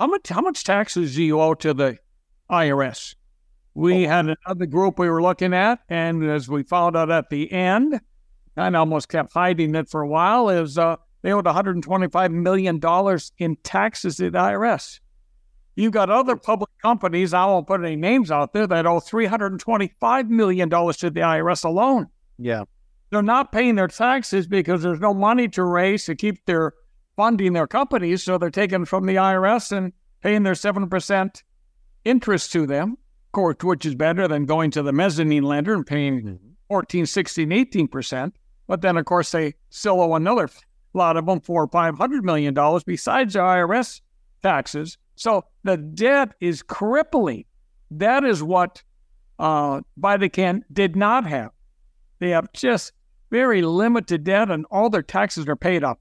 how 0.00 0.06
much 0.06 0.30
how 0.30 0.40
much 0.40 0.64
taxes 0.64 1.16
do 1.16 1.22
you 1.22 1.42
owe 1.42 1.52
to 1.54 1.74
the 1.74 1.98
IRS? 2.50 3.16
We 3.74 4.04
had 4.04 4.34
another 4.46 4.64
group 4.64 4.98
we 4.98 5.10
were 5.10 5.22
looking 5.22 5.52
at, 5.52 5.80
and 5.90 6.24
as 6.24 6.48
we 6.48 6.62
found 6.62 6.96
out 6.96 7.10
at 7.10 7.28
the 7.28 7.52
end, 7.52 8.00
and 8.56 8.74
almost 8.74 9.10
kept 9.10 9.34
hiding 9.34 9.74
it 9.74 9.90
for 9.90 10.00
a 10.00 10.08
while, 10.08 10.48
is 10.48 10.78
uh, 10.78 10.96
they 11.20 11.32
owed 11.32 11.44
125 11.44 12.30
million 12.30 12.78
dollars 12.78 13.32
in 13.36 13.56
taxes 13.56 14.16
to 14.16 14.30
the 14.30 14.38
IRS. 14.38 15.00
You've 15.76 15.92
got 15.92 16.10
other 16.10 16.36
public 16.36 16.70
companies, 16.80 17.34
I 17.34 17.44
won't 17.46 17.66
put 17.66 17.82
any 17.82 17.96
names 17.96 18.30
out 18.30 18.52
there, 18.52 18.66
that 18.66 18.86
owe 18.86 19.00
$325 19.00 20.28
million 20.28 20.70
to 20.70 21.10
the 21.10 21.20
IRS 21.20 21.64
alone. 21.64 22.06
yeah 22.38 22.64
They're 23.10 23.22
not 23.22 23.52
paying 23.52 23.74
their 23.74 23.88
taxes 23.88 24.46
because 24.46 24.82
there's 24.82 25.00
no 25.00 25.12
money 25.12 25.48
to 25.48 25.64
raise 25.64 26.04
to 26.04 26.14
keep 26.14 26.44
their 26.46 26.72
funding 27.16 27.52
their 27.52 27.66
companies. 27.66 28.22
So 28.22 28.38
they're 28.38 28.50
taking 28.50 28.84
from 28.84 29.06
the 29.06 29.16
IRS 29.16 29.76
and 29.76 29.92
paying 30.22 30.42
their 30.42 30.54
7% 30.54 31.42
interest 32.04 32.52
to 32.52 32.66
them, 32.66 32.92
of 32.92 33.32
course, 33.32 33.56
which 33.62 33.86
is 33.86 33.94
better 33.94 34.28
than 34.28 34.46
going 34.46 34.70
to 34.72 34.82
the 34.82 34.92
mezzanine 34.92 35.44
lender 35.44 35.74
and 35.74 35.86
paying 35.86 36.22
mm-hmm. 36.22 36.48
14, 36.68 37.06
16, 37.06 37.48
18%. 37.48 38.32
But 38.66 38.80
then, 38.80 38.96
of 38.96 39.04
course, 39.04 39.30
they 39.32 39.54
still 39.70 40.00
owe 40.00 40.14
another 40.14 40.48
lot 40.94 41.16
of 41.16 41.26
them 41.26 41.40
four 41.40 41.64
or 41.64 41.68
five 41.68 41.98
hundred 41.98 42.24
million 42.24 42.54
dollars 42.54 42.84
besides 42.84 43.34
the 43.34 43.40
IRS 43.40 44.00
taxes. 44.42 44.96
So 45.16 45.44
the 45.62 45.76
debt 45.76 46.34
is 46.40 46.62
crippling. 46.62 47.44
That 47.90 48.24
is 48.24 48.42
what 48.42 48.82
uh, 49.38 49.80
VidaCann 50.00 50.62
did 50.72 50.96
not 50.96 51.26
have. 51.26 51.50
They 52.18 52.30
have 52.30 52.52
just 52.52 52.92
very 53.30 53.62
limited 53.62 54.24
debt, 54.24 54.50
and 54.50 54.64
all 54.70 54.90
their 54.90 55.02
taxes 55.02 55.48
are 55.48 55.56
paid 55.56 55.84
up. 55.84 56.00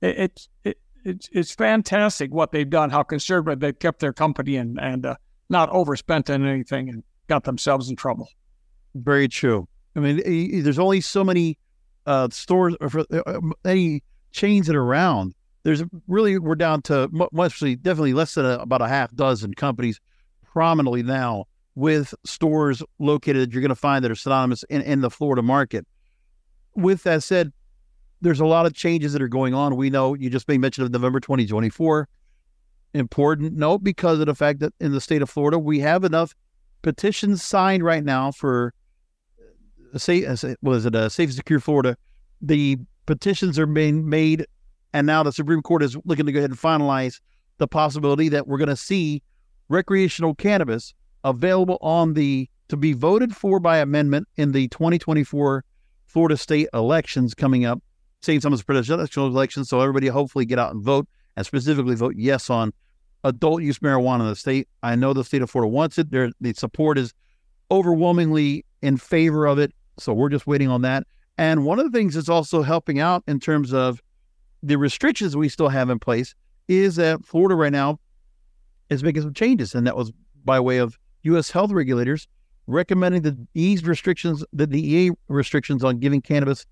It, 0.00 0.18
it's 0.18 0.48
it, 0.64 0.78
it's 1.04 1.28
it's 1.32 1.54
fantastic 1.54 2.32
what 2.32 2.52
they've 2.52 2.68
done. 2.68 2.90
How 2.90 3.02
conservative 3.02 3.60
they've 3.60 3.78
kept 3.78 4.00
their 4.00 4.12
company 4.12 4.56
and 4.56 4.80
and 4.80 5.06
uh, 5.06 5.16
not 5.48 5.68
overspent 5.70 6.30
on 6.30 6.46
anything 6.46 6.88
and 6.88 7.02
got 7.28 7.44
themselves 7.44 7.90
in 7.90 7.96
trouble. 7.96 8.28
Very 8.94 9.28
true. 9.28 9.68
I 9.96 10.00
mean, 10.00 10.62
there's 10.62 10.78
only 10.78 11.00
so 11.00 11.22
many 11.22 11.58
uh, 12.06 12.28
stores 12.30 12.74
or 12.80 12.90
uh, 12.98 13.22
uh, 13.26 13.40
any 13.64 14.02
chains 14.32 14.66
that 14.66 14.76
are 14.76 14.82
around. 14.82 15.34
There's 15.64 15.82
really 16.08 16.38
we're 16.38 16.54
down 16.56 16.82
to 16.82 17.08
mostly 17.32 17.76
definitely 17.76 18.14
less 18.14 18.34
than 18.34 18.44
a, 18.44 18.58
about 18.58 18.82
a 18.82 18.88
half 18.88 19.14
dozen 19.14 19.54
companies 19.54 20.00
prominently 20.42 21.02
now 21.02 21.46
with 21.74 22.14
stores 22.24 22.82
located 22.98 23.42
that 23.42 23.52
you're 23.52 23.62
going 23.62 23.70
to 23.70 23.74
find 23.74 24.04
that 24.04 24.10
are 24.10 24.16
synonymous 24.16 24.64
in, 24.64 24.82
in 24.82 25.00
the 25.00 25.10
Florida 25.10 25.42
market. 25.42 25.86
With 26.74 27.04
that 27.04 27.22
said, 27.22 27.52
there's 28.20 28.40
a 28.40 28.46
lot 28.46 28.66
of 28.66 28.74
changes 28.74 29.12
that 29.12 29.22
are 29.22 29.28
going 29.28 29.54
on. 29.54 29.76
We 29.76 29.90
know 29.90 30.14
you 30.14 30.30
just 30.30 30.48
made 30.48 30.60
mention 30.60 30.84
of 30.84 30.90
November 30.90 31.20
2024. 31.20 32.08
Important 32.94 33.54
note 33.54 33.82
because 33.82 34.20
of 34.20 34.26
the 34.26 34.34
fact 34.34 34.60
that 34.60 34.74
in 34.80 34.92
the 34.92 35.00
state 35.00 35.22
of 35.22 35.30
Florida, 35.30 35.58
we 35.58 35.80
have 35.80 36.04
enough 36.04 36.34
petitions 36.82 37.42
signed 37.42 37.82
right 37.82 38.04
now 38.04 38.30
for 38.30 38.74
uh, 39.94 39.98
say, 39.98 40.24
uh, 40.24 40.36
was 40.62 40.86
it 40.86 40.94
a 40.94 41.10
safe 41.10 41.28
and 41.28 41.36
secure 41.36 41.60
Florida? 41.60 41.96
The 42.40 42.78
petitions 43.06 43.58
are 43.58 43.66
being 43.66 44.08
made, 44.08 44.46
and 44.92 45.06
now 45.06 45.22
the 45.22 45.32
Supreme 45.32 45.62
Court 45.62 45.82
is 45.82 45.96
looking 46.04 46.26
to 46.26 46.32
go 46.32 46.38
ahead 46.38 46.50
and 46.50 46.58
finalize 46.58 47.20
the 47.58 47.68
possibility 47.68 48.28
that 48.28 48.46
we're 48.46 48.58
going 48.58 48.68
to 48.68 48.76
see 48.76 49.22
recreational 49.68 50.34
cannabis 50.34 50.94
available 51.24 51.78
on 51.80 52.14
the 52.14 52.48
to 52.68 52.76
be 52.76 52.92
voted 52.92 53.36
for 53.36 53.60
by 53.60 53.78
amendment 53.78 54.26
in 54.36 54.52
the 54.52 54.68
2024 54.68 55.64
Florida 56.06 56.36
state 56.36 56.68
elections 56.74 57.34
coming 57.34 57.64
up. 57.64 57.82
Same 58.22 58.40
time 58.40 58.52
as 58.52 58.62
presidential 58.62 59.26
elections, 59.26 59.68
so 59.68 59.80
everybody 59.80 60.06
hopefully 60.06 60.44
get 60.44 60.58
out 60.58 60.72
and 60.72 60.82
vote, 60.82 61.06
and 61.36 61.44
specifically 61.44 61.94
vote 61.94 62.14
yes 62.16 62.50
on 62.50 62.72
adult 63.24 63.62
use 63.62 63.78
marijuana 63.80 64.20
in 64.20 64.26
the 64.26 64.36
state. 64.36 64.68
I 64.82 64.96
know 64.96 65.12
the 65.12 65.24
state 65.24 65.42
of 65.42 65.50
Florida 65.50 65.68
wants 65.68 65.98
it. 65.98 66.10
Their, 66.10 66.30
the 66.40 66.52
support 66.54 66.98
is 66.98 67.14
overwhelmingly 67.70 68.64
in 68.82 68.96
favor 68.96 69.46
of 69.46 69.58
it. 69.58 69.72
So 69.98 70.12
we're 70.12 70.28
just 70.28 70.46
waiting 70.46 70.68
on 70.68 70.82
that. 70.82 71.06
And 71.38 71.64
one 71.64 71.78
of 71.78 71.90
the 71.90 71.96
things 71.96 72.14
that's 72.14 72.28
also 72.28 72.62
helping 72.62 73.00
out 73.00 73.22
in 73.26 73.40
terms 73.40 73.72
of 73.72 74.02
the 74.62 74.76
restrictions 74.76 75.36
we 75.36 75.48
still 75.48 75.68
have 75.68 75.90
in 75.90 75.98
place 75.98 76.34
is 76.68 76.96
that 76.96 77.24
Florida 77.24 77.54
right 77.54 77.72
now 77.72 77.98
is 78.90 79.02
making 79.02 79.22
some 79.22 79.34
changes. 79.34 79.74
And 79.74 79.86
that 79.86 79.96
was 79.96 80.12
by 80.44 80.60
way 80.60 80.78
of 80.78 80.98
U.S. 81.24 81.50
health 81.50 81.72
regulators 81.72 82.28
recommending 82.66 83.22
the 83.22 83.36
ease 83.54 83.84
restrictions, 83.84 84.44
the 84.52 84.66
DEA 84.66 85.10
restrictions 85.28 85.82
on 85.82 85.98
giving 85.98 86.20
cannabis, 86.20 86.66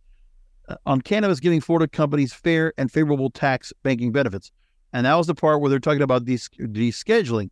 uh, 0.68 0.76
on 0.86 1.00
cannabis 1.00 1.40
giving 1.40 1.60
Florida 1.60 1.88
companies 1.88 2.32
fair 2.32 2.72
and 2.78 2.90
favorable 2.90 3.30
tax 3.30 3.72
banking 3.82 4.12
benefits. 4.12 4.52
And 4.92 5.06
that 5.06 5.14
was 5.14 5.26
the 5.26 5.34
part 5.34 5.60
where 5.60 5.70
they're 5.70 5.78
talking 5.78 6.02
about 6.02 6.24
de- 6.24 6.36
descheduling. 6.36 7.50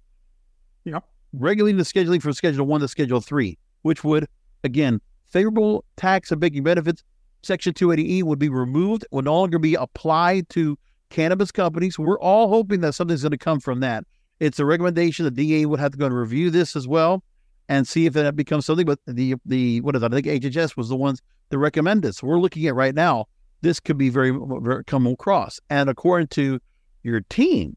Yeah. 0.85 1.01
Regulating 1.33 1.79
the 1.79 1.85
scheduling 1.85 2.23
from 2.23 2.33
Schedule 2.33 2.67
1 2.67 2.81
to 2.81 2.89
Schedule 2.89 3.21
3, 3.21 3.59
which 3.83 4.03
would, 4.03 4.27
again, 4.65 5.01
favorable 5.27 5.85
tax 5.97 6.33
and 6.33 6.41
banking 6.41 6.63
benefits, 6.63 7.05
Section 7.43 7.75
280E 7.75 8.23
would 8.23 8.39
be 8.39 8.49
removed, 8.49 9.07
would 9.11 9.25
no 9.25 9.39
longer 9.41 9.59
be 9.59 9.75
applied 9.75 10.49
to 10.51 10.79
cannabis 11.11 11.53
companies. 11.53 11.99
We're 11.99 12.21
all 12.21 12.49
hoping 12.49 12.81
that 12.81 12.95
something's 12.95 13.23
going 13.23 13.33
to 13.33 13.39
come 13.39 13.61
from 13.61 13.81
that. 13.81 14.05
It's 14.41 14.59
a 14.59 14.65
recommendation. 14.65 15.25
The 15.25 15.31
DEA 15.31 15.67
would 15.67 15.81
have 15.81 15.93
to 15.93 15.99
go 15.99 16.07
and 16.07 16.17
review 16.17 16.51
this 16.51 16.77
as 16.77 16.87
well 16.87 17.23
and 17.69 17.87
see 17.87 18.07
if 18.07 18.13
that 18.15 18.37
becomes 18.37 18.67
something. 18.67 18.87
But 18.87 19.01
the 19.07 19.35
the 19.45 19.81
what 19.81 19.95
is 19.95 20.01
that? 20.01 20.13
I 20.13 20.21
think 20.21 20.43
HHS 20.43 20.77
was 20.77 20.89
the 20.89 20.97
ones 20.97 21.21
that 21.51 21.59
recommended. 21.59 22.15
So 22.15 22.27
we're 22.27 22.39
looking 22.39 22.67
at 22.67 22.75
right 22.75 22.95
now. 22.95 23.27
This 23.61 23.81
could 23.81 23.99
be 23.99 24.09
very, 24.09 24.31
very 24.61 24.85
come 24.85 25.07
across. 25.07 25.59
And 25.69 25.91
according 25.91 26.29
to 26.29 26.61
your 27.03 27.21
team, 27.23 27.77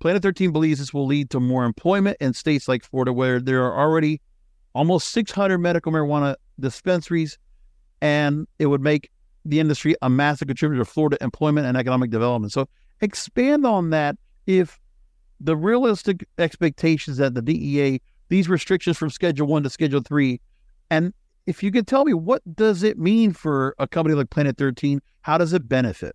Planet 0.00 0.22
13 0.22 0.50
believes 0.50 0.78
this 0.78 0.94
will 0.94 1.04
lead 1.04 1.28
to 1.30 1.40
more 1.40 1.64
employment 1.64 2.16
in 2.20 2.32
states 2.32 2.66
like 2.66 2.84
Florida, 2.84 3.12
where 3.12 3.38
there 3.38 3.62
are 3.62 3.78
already 3.78 4.22
almost 4.74 5.08
600 5.08 5.58
medical 5.58 5.92
marijuana 5.92 6.36
dispensaries, 6.58 7.38
and 8.00 8.46
it 8.58 8.66
would 8.66 8.80
make 8.80 9.10
the 9.44 9.60
industry 9.60 9.94
a 10.02 10.10
massive 10.10 10.48
contributor 10.48 10.84
to 10.84 10.90
Florida 10.90 11.16
employment 11.20 11.66
and 11.66 11.76
economic 11.76 12.10
development. 12.10 12.52
So 12.52 12.68
expand 13.00 13.66
on 13.66 13.90
that 13.90 14.16
if 14.46 14.78
the 15.40 15.56
realistic 15.56 16.26
expectations 16.38 17.16
that 17.16 17.34
the 17.34 17.42
DEA, 17.42 18.00
these 18.28 18.48
restrictions 18.48 18.98
from 18.98 19.10
Schedule 19.10 19.46
1 19.46 19.62
to 19.62 19.70
Schedule 19.70 20.02
3, 20.02 20.40
and 20.90 21.12
if 21.46 21.62
you 21.62 21.72
could 21.72 21.86
tell 21.86 22.04
me 22.04 22.12
what 22.12 22.42
does 22.54 22.82
it 22.82 22.98
mean 22.98 23.32
for 23.32 23.74
a 23.78 23.86
company 23.86 24.14
like 24.14 24.30
Planet 24.30 24.56
13? 24.56 25.00
How 25.22 25.38
does 25.38 25.52
it 25.52 25.68
benefit? 25.68 26.14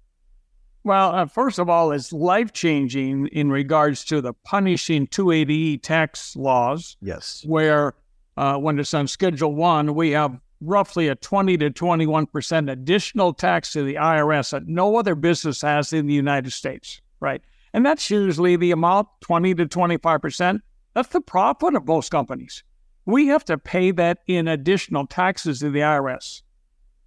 Well, 0.83 1.15
uh, 1.15 1.25
first 1.25 1.57
of 1.57 1.67
all, 1.67 1.91
it's 1.91 2.13
life 2.13 2.53
changing 2.53 3.27
in 3.27 3.49
regards 3.49 4.05
to 4.05 4.21
the 4.21 4.33
punishing 4.33 5.07
280E 5.07 5.81
tax 5.81 6.35
laws. 6.35 6.95
Yes. 7.01 7.43
Where 7.43 7.95
uh, 8.37 8.57
when 8.57 8.77
it's 8.77 8.93
on 8.93 9.07
Schedule 9.07 9.55
One, 9.55 9.95
we 9.95 10.11
have 10.11 10.39
roughly 10.65 11.07
a 11.07 11.15
20 11.15 11.57
to 11.57 11.69
21 11.69 12.27
percent 12.27 12.69
additional 12.69 13.34
tax 13.34 13.72
to 13.74 13.84
the 13.84 13.95
IRS 13.95 14.51
that 14.51 14.67
no 14.67 14.98
other 14.98 15.15
business 15.15 15.62
has 15.62 15.93
in 15.93 16.07
the 16.07 16.13
United 16.13 16.51
States, 16.51 17.01
right? 17.19 17.41
And 17.74 17.86
that's 17.86 18.10
usually 18.10 18.55
the 18.55 18.72
amount 18.72 19.07
20 19.22 19.55
to 19.55 19.65
25 19.65 20.22
percent. 20.22 20.62
That's 20.93 21.10
the 21.10 21.22
profit 21.22 21.75
of 21.75 21.86
most 21.86 22.10
companies. 22.10 22.63
We 23.05 23.27
have 23.27 23.45
to 23.45 23.57
pay 23.57 23.91
that 23.91 24.19
in 24.27 24.48
additional 24.48 25.05
taxes 25.05 25.60
to 25.60 25.69
the 25.69 25.79
IRS. 25.79 26.41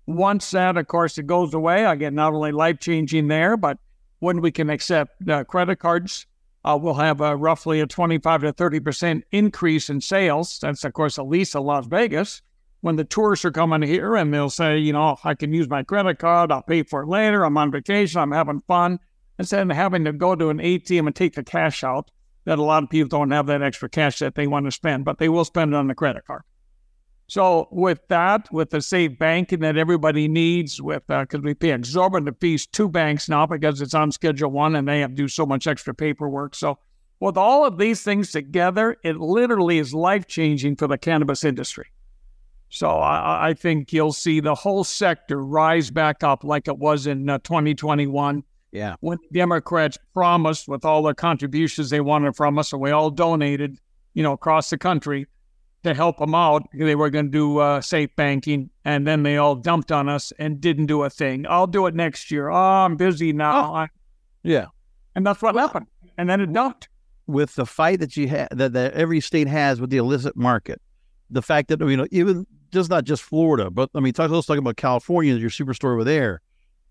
Once 0.07 0.51
that, 0.53 0.77
of 0.77 0.87
course, 0.87 1.19
it 1.19 1.27
goes 1.27 1.53
away, 1.53 1.85
I 1.85 1.97
get 1.97 2.13
not 2.13 2.33
only 2.33 2.53
life 2.53 2.79
changing 2.79 3.29
there, 3.29 3.57
but 3.57 3.79
when 4.21 4.41
we 4.41 4.51
can 4.51 4.71
accept 4.71 5.29
uh, 5.29 5.45
credit 5.45 5.77
cards 5.77 6.27
uh, 6.65 6.79
we'll 6.81 6.95
have 6.95 7.21
a, 7.21 7.37
roughly 7.37 7.81
a 7.81 7.87
25 7.87 8.43
to 8.43 8.53
30% 8.53 9.23
increase 9.33 9.89
in 9.89 10.01
sales. 10.01 10.59
That's, 10.61 10.85
of 10.85 10.93
course, 10.93 11.19
at 11.19 11.27
least 11.27 11.55
in 11.55 11.63
Las 11.63 11.87
Vegas. 11.87 12.43
When 12.81 12.97
the 12.97 13.05
tourists 13.05 13.45
are 13.45 13.51
coming 13.51 13.83
here 13.83 14.15
and 14.15 14.33
they'll 14.33 14.51
say, 14.51 14.79
you 14.79 14.93
know, 14.93 15.17
I 15.25 15.35
can 15.35 15.53
use 15.53 15.69
my 15.69 15.83
credit 15.83 16.19
card, 16.19 16.53
I'll 16.53 16.63
pay 16.63 16.85
for 16.85 17.03
it 17.03 17.09
later, 17.09 17.45
I'm 17.45 17.57
on 17.57 17.73
vacation, 17.73 18.21
I'm 18.21 18.31
having 18.31 18.61
fun, 18.61 19.01
instead 19.39 19.69
of 19.69 19.77
having 19.77 20.05
to 20.05 20.13
go 20.13 20.37
to 20.37 20.51
an 20.51 20.59
ATM 20.59 21.07
and 21.07 21.17
take 21.17 21.35
the 21.35 21.43
cash 21.43 21.83
out, 21.83 22.11
that 22.45 22.59
a 22.59 22.63
lot 22.63 22.83
of 22.83 22.91
people 22.91 23.09
don't 23.09 23.31
have 23.33 23.47
that 23.47 23.63
extra 23.63 23.89
cash 23.89 24.21
that 24.21 24.35
they 24.35 24.47
want 24.47 24.67
to 24.67 24.71
spend, 24.71 25.05
but 25.05 25.19
they 25.19 25.29
will 25.29 25.45
spend 25.45 25.73
it 25.73 25.77
on 25.77 25.89
the 25.89 25.95
credit 25.95 26.25
card. 26.25 26.43
So 27.27 27.69
with 27.71 28.01
that, 28.09 28.51
with 28.51 28.71
the 28.71 28.81
safe 28.81 29.19
banking 29.19 29.61
that 29.61 29.77
everybody 29.77 30.29
needs, 30.29 30.81
with 30.81 31.07
because 31.07 31.41
uh, 31.41 31.43
we 31.43 31.53
pay 31.53 31.73
exorbitant 31.73 32.41
fees 32.41 32.67
to 32.69 32.89
banks 32.89 33.29
now 33.29 33.45
because 33.45 33.83
it's 33.83 33.93
on 33.93 34.13
Schedule 34.13 34.51
One 34.51 34.77
and 34.77 34.89
they 34.89 35.01
have 35.01 35.11
to 35.11 35.17
do 35.17 35.29
so 35.29 35.45
much 35.45 35.67
extra 35.67 35.95
paperwork. 35.95 36.55
So 36.55 36.79
with 37.21 37.37
all 37.37 37.67
of 37.67 37.77
these 37.77 38.03
things 38.03 38.33
together, 38.33 38.97
it 39.05 39.19
literally 39.19 39.79
is 39.79 39.93
life 39.93 40.27
changing 40.27 40.77
for 40.77 40.87
the 40.87 40.97
cannabis 40.97 41.45
industry. 41.45 41.89
So 42.71 42.89
I, 42.89 43.49
I, 43.49 43.55
think 43.55 43.93
you'll 43.93 44.13
see 44.13 44.41
the 44.41 44.55
whole 44.55 44.85
sector 44.85 45.43
rise 45.43 45.91
back 45.91 46.23
up 46.23 46.45
like 46.45 46.69
it 46.69 46.77
was 46.77 47.07
in 47.07 47.29
uh, 47.29 47.39
2021. 47.39 48.45
Yeah, 48.71 48.97
when 49.01 49.17
Democrats 49.33 49.97
promised 50.13 50.69
with 50.69 50.85
all 50.85 51.03
the 51.03 51.15
contributions 51.15 51.89
they 51.89 52.03
wanted 52.03 52.37
from 52.37 52.59
us, 52.59 52.73
and 52.73 52.83
we 52.83 52.91
all 52.91 53.11
donated, 53.11 53.79
you 54.13 54.23
know, 54.23 54.33
across 54.33 54.69
the 54.69 54.77
country 54.77 55.27
to 55.85 55.95
help 55.95 56.19
them 56.19 56.35
out. 56.35 56.69
They 56.75 56.95
were 56.95 57.09
going 57.09 57.27
to 57.27 57.31
do 57.31 57.59
uh, 57.59 57.81
safe 57.81 58.15
banking, 58.17 58.69
and 58.85 59.07
then 59.07 59.23
they 59.23 59.39
all 59.39 59.55
dumped 59.55 59.91
on 59.91 60.11
us 60.11 60.35
and 60.39 60.61
didn't 60.61 60.87
do 60.87 61.05
a 61.05 61.11
thing. 61.11 61.47
I'll 61.49 61.67
do 61.67 61.87
it 61.87 61.95
next 61.95 62.31
year. 62.31 62.51
Oh, 62.51 62.55
I'm 62.55 62.97
busy 62.97 63.33
now. 63.33 63.85
Oh. 63.85 63.87
yeah, 64.43 64.67
and 65.15 65.27
that's 65.27 65.41
what 65.41 65.55
happened. 65.55 65.87
And 66.19 66.29
then 66.29 66.43
it 66.43 66.53
dumped. 66.53 66.89
With 67.27 67.55
the 67.57 67.67
fight 67.67 68.01
that 68.01 68.17
you 68.17 68.27
had, 68.29 68.49
that, 68.53 68.73
that 68.73 68.95
every 68.95 69.21
state 69.21 69.49
has 69.49 69.83
with 69.83 69.91
the 69.91 69.99
illicit 69.99 70.35
market, 70.35 70.81
the 71.31 71.43
fact 71.43 71.69
that 71.69 71.81
you 71.81 71.97
know, 71.97 72.07
even 72.11 72.47
just 72.71 72.91
not 72.91 73.05
just 73.05 73.23
Florida, 73.23 73.71
but 73.71 73.91
I 73.95 74.01
mean, 74.01 74.13
talk, 74.13 74.31
let's 74.31 74.47
talk 74.47 74.59
about 74.59 74.77
California, 74.77 75.35
your 75.35 75.51
superstore 75.51 75.93
over 75.93 76.05
there. 76.05 76.41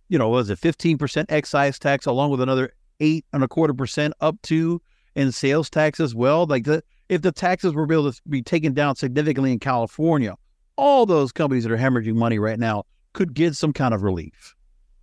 You 0.09 0.17
know, 0.17 0.29
was 0.29 0.49
it 0.49 0.59
fifteen 0.59 0.97
percent 0.97 1.31
excise 1.31 1.77
tax 1.79 2.05
along 2.05 2.31
with 2.31 2.41
another 2.41 2.73
eight 2.99 3.25
and 3.33 3.43
a 3.43 3.47
quarter 3.47 3.73
percent 3.73 4.13
up 4.21 4.41
to 4.43 4.81
in 5.15 5.31
sales 5.31 5.69
tax 5.69 5.99
as 5.99 6.15
well? 6.15 6.45
Like 6.45 6.65
that 6.65 6.85
if 7.09 7.21
the 7.21 7.31
taxes 7.31 7.73
were 7.73 7.83
able 7.83 8.11
to 8.11 8.21
be 8.29 8.41
taken 8.41 8.73
down 8.73 8.95
significantly 8.95 9.51
in 9.51 9.59
California, 9.59 10.35
all 10.75 11.05
those 11.05 11.31
companies 11.31 11.63
that 11.63 11.71
are 11.71 11.77
hemorrhaging 11.77 12.15
money 12.15 12.39
right 12.39 12.59
now 12.59 12.83
could 13.13 13.33
get 13.33 13.55
some 13.55 13.73
kind 13.73 13.93
of 13.93 14.03
relief. 14.03 14.55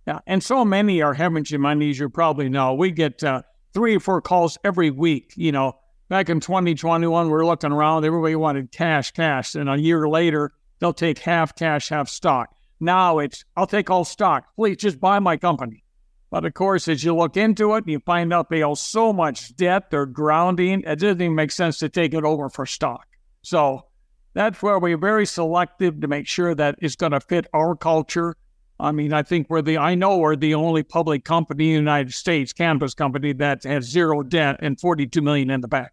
Yeah, 0.07 0.19
and 0.27 0.43
so 0.43 0.63
many 0.63 1.01
are 1.01 1.15
hemorrhaging 1.15 1.59
money, 1.59 1.89
as 1.89 1.99
you 1.99 2.09
probably 2.09 2.49
know. 2.49 2.73
We 2.73 2.91
get 2.91 3.23
uh, 3.23 3.41
three 3.73 3.95
or 3.95 3.99
four 3.99 4.21
calls 4.21 4.57
every 4.63 4.91
week. 4.91 5.33
You 5.35 5.51
know, 5.51 5.77
back 6.09 6.29
in 6.29 6.39
2021, 6.39 7.27
we 7.27 7.33
are 7.33 7.45
looking 7.45 7.71
around, 7.71 8.05
everybody 8.05 8.35
wanted 8.35 8.71
cash, 8.71 9.11
cash. 9.11 9.55
And 9.55 9.69
a 9.69 9.77
year 9.77 10.07
later, 10.07 10.53
they'll 10.79 10.93
take 10.93 11.19
half 11.19 11.55
cash, 11.55 11.89
half 11.89 12.09
stock. 12.09 12.55
Now 12.79 13.19
it's, 13.19 13.45
I'll 13.55 13.67
take 13.67 13.89
all 13.89 14.05
stock. 14.05 14.45
Please 14.55 14.77
just 14.77 14.99
buy 14.99 15.19
my 15.19 15.37
company. 15.37 15.83
But 16.31 16.45
of 16.45 16.53
course, 16.53 16.87
as 16.87 17.03
you 17.03 17.15
look 17.15 17.37
into 17.37 17.75
it, 17.75 17.87
you 17.87 17.99
find 17.99 18.33
out 18.33 18.49
they 18.49 18.63
owe 18.63 18.73
so 18.73 19.13
much 19.13 19.55
debt, 19.55 19.89
they're 19.89 20.05
grounding. 20.05 20.81
It 20.81 20.99
doesn't 20.99 21.21
even 21.21 21.35
make 21.35 21.51
sense 21.51 21.77
to 21.79 21.89
take 21.89 22.13
it 22.13 22.23
over 22.23 22.49
for 22.49 22.65
stock. 22.65 23.07
So 23.41 23.85
that's 24.33 24.61
where 24.61 24.79
we're 24.79 24.97
very 24.97 25.25
selective 25.25 26.01
to 26.01 26.07
make 26.07 26.27
sure 26.27 26.53
that 26.55 26.75
it's 26.79 26.95
going 26.95 27.13
to 27.13 27.21
fit 27.21 27.47
our 27.53 27.75
culture. 27.75 28.35
I 28.79 28.91
mean, 28.91 29.13
I 29.13 29.23
think 29.23 29.49
we're 29.49 29.61
the, 29.61 29.77
I 29.77 29.95
know 29.95 30.17
we're 30.17 30.35
the 30.35 30.55
only 30.55 30.83
public 30.83 31.23
company 31.23 31.69
in 31.69 31.75
the 31.75 31.79
United 31.79 32.13
States, 32.13 32.51
cannabis 32.51 32.93
company, 32.93 33.31
that 33.33 33.63
has 33.63 33.85
zero 33.85 34.21
debt 34.21 34.57
and 34.59 34.77
42 34.77 35.21
million 35.21 35.49
in 35.49 35.61
the 35.61 35.69
bank. 35.69 35.87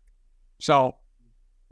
So 0.59 0.97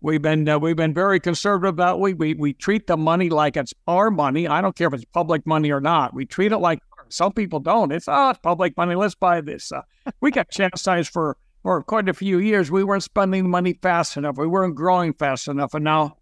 we've 0.02 0.22
been, 0.22 0.48
uh, 0.48 0.58
we've 0.58 0.76
been 0.76 0.94
very 0.94 1.20
conservative 1.20 1.76
that 1.76 1.98
way. 1.98 2.14
We, 2.14 2.34
we 2.34 2.52
treat 2.52 2.86
the 2.86 2.96
money 2.96 3.28
like 3.30 3.56
it's 3.56 3.74
our 3.86 4.10
money. 4.10 4.46
I 4.46 4.60
don't 4.60 4.76
care 4.76 4.88
if 4.88 4.94
it's 4.94 5.04
public 5.06 5.46
money 5.46 5.70
or 5.70 5.80
not. 5.80 6.14
We 6.14 6.26
treat 6.26 6.52
it 6.52 6.58
like 6.58 6.80
some 7.08 7.32
people 7.32 7.60
don't. 7.60 7.92
It's, 7.92 8.08
oh, 8.08 8.30
it's 8.30 8.38
public 8.38 8.76
money. 8.76 8.94
Let's 8.94 9.14
buy 9.14 9.40
this. 9.40 9.72
Uh, 9.72 9.82
we 10.20 10.30
got 10.30 10.50
chastised 10.50 11.10
for, 11.10 11.36
for 11.62 11.82
quite 11.82 12.08
a 12.08 12.14
few 12.14 12.38
years. 12.38 12.70
We 12.70 12.84
weren't 12.84 13.02
spending 13.02 13.48
money 13.48 13.74
fast 13.82 14.16
enough. 14.16 14.36
We 14.38 14.46
weren't 14.46 14.74
growing 14.74 15.12
fast 15.14 15.48
enough. 15.48 15.74
And 15.74 15.84
now, 15.84 16.16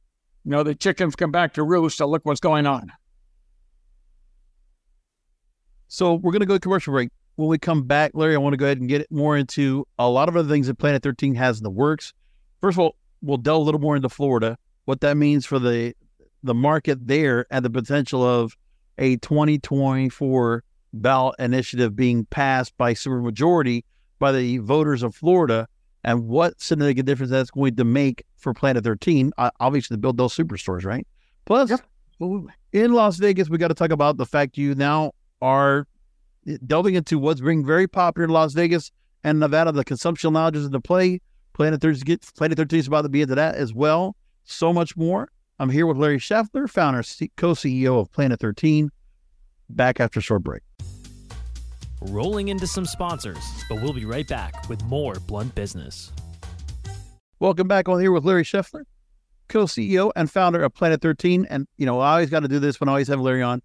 you 0.45 0.51
know, 0.51 0.63
the 0.63 0.75
chickens 0.75 1.17
come 1.17 1.31
back 1.31 1.55
to 1.55 1.63
roost. 1.63 1.99
So 1.99 2.07
look 2.07 2.25
what's 2.25 2.41
going 2.41 2.67
on. 2.67 2.91
So 5.89 6.15
we're 6.15 6.33
going 6.33 6.41
to 6.41 6.47
go 6.47 6.55
to 6.55 6.61
commercial 6.61 6.93
break. 6.93 7.11
When 7.37 7.49
we 7.49 7.59
come 7.59 7.85
back, 7.85 8.11
Larry, 8.15 8.35
I 8.35 8.39
want 8.39 8.53
to 8.53 8.57
go 8.57 8.67
ahead 8.67 8.79
and 8.79 8.89
get 8.89 9.11
more 9.13 9.37
into 9.37 9.87
a 9.99 10.09
lot 10.09 10.29
of 10.29 10.37
other 10.37 10.49
things 10.49 10.67
that 10.67 10.77
Planet 10.77 11.03
13 11.03 11.35
has 11.37 11.59
in 11.59 11.65
the 11.65 11.71
works. 11.71 12.13
First 12.61 12.77
of 12.77 12.81
all, 12.81 12.97
we'll 13.23 13.37
delve 13.37 13.63
a 13.63 13.65
little 13.65 13.81
more 13.81 13.97
into 13.97 14.09
Florida, 14.09 14.59
what 14.85 15.01
that 15.01 15.17
means 15.17 15.47
for 15.47 15.59
the 15.59 15.95
the 16.43 16.55
market 16.55 17.07
there 17.07 17.47
and 17.51 17.65
the 17.65 17.71
potential 17.71 18.23
of 18.23 18.57
a 18.99 19.17
2024 19.17 20.63
ballot 20.93 21.35
initiative 21.39 21.97
being 21.97 22.25
passed 22.27 22.77
by 22.77 22.95
supermajority 22.95 23.85
by 24.19 24.33
the 24.33 24.59
voters 24.59 25.03
of 25.03 25.15
Florida 25.15 25.67
and 26.05 26.29
what 26.29 26.61
significant 26.61 27.07
difference 27.07 27.31
that's 27.31 27.51
going 27.51 27.77
to 27.77 27.85
make 27.85 28.25
for 28.37 28.55
Planet 28.55 28.85
13, 28.85 29.33
obviously 29.61 29.97
to 29.97 29.99
build 29.99 30.17
those 30.17 30.35
superstores, 30.35 30.85
right? 30.85 31.07
Plus, 31.45 31.71
yep. 31.71 31.81
in 32.73 32.93
Las 32.93 33.17
Vegas, 33.17 33.49
we 33.49 33.59
got 33.59 33.69
to 33.69 33.75
talk 33.75 33.91
about 33.91 34.17
the 34.17 34.27
fact 34.27 34.57
you 34.57 34.75
now 34.75 35.13
are 35.43 35.87
eh, 36.47 36.57
delving 36.67 36.95
into 36.95 37.19
what's 37.19 37.41
being 37.41 37.65
very 37.65 37.89
popular 37.89 38.25
in 38.25 38.31
Las 38.31 38.53
Vegas 38.55 38.93
and 39.25 39.41
Nevada. 39.41 39.73
The 39.73 39.85
consumption 39.85 40.33
lounges 40.33 40.65
into 40.65 40.81
play. 40.81 41.21
Planet 41.59 41.81
13, 41.81 42.19
Planet 42.37 42.57
13 42.57 42.79
is 42.79 42.87
about 42.87 43.03
to 43.03 43.09
be 43.09 43.21
into 43.21 43.35
that 43.35 43.57
as 43.57 43.75
well. 43.75 44.15
So 44.45 44.73
much 44.73 44.97
more. 44.97 45.29
I'm 45.59 45.69
here 45.69 45.89
with 45.89 45.97
Larry 45.97 46.19
Scheffler, 46.19 46.71
founder, 46.71 47.03
co 47.37 47.51
CEO 47.51 48.01
of 48.01 48.13
Planet 48.13 48.39
13. 48.39 48.91
Back 49.69 49.99
after 49.99 50.21
short 50.21 50.45
break. 50.45 50.63
Rolling 52.01 52.47
into 52.47 52.69
some 52.69 52.87
sponsors, 52.87 53.43
but 53.69 53.83
we'll 53.83 53.93
be 53.93 54.05
right 54.05 54.29
back 54.29 54.69
with 54.69 54.85
more 54.85 55.15
Blunt 55.27 55.53
Business. 55.57 56.13
Welcome 57.41 57.67
back 57.67 57.89
on 57.89 57.99
here 57.99 58.13
with 58.13 58.25
Larry 58.25 58.45
Scheffler, 58.45 58.85
co 59.49 59.65
CEO 59.65 60.13
and 60.15 60.31
founder 60.31 60.63
of 60.63 60.73
Planet 60.73 61.03
13. 61.03 61.45
And, 61.51 61.67
you 61.77 61.87
know, 61.87 61.99
I 61.99 62.13
always 62.13 62.31
got 62.31 62.41
to 62.41 62.49
do 62.49 62.61
this 62.61 62.79
when 62.79 62.89
I 62.89 62.93
always 62.93 63.09
have 63.09 63.19
Larry 63.19 63.43
on 63.43 63.63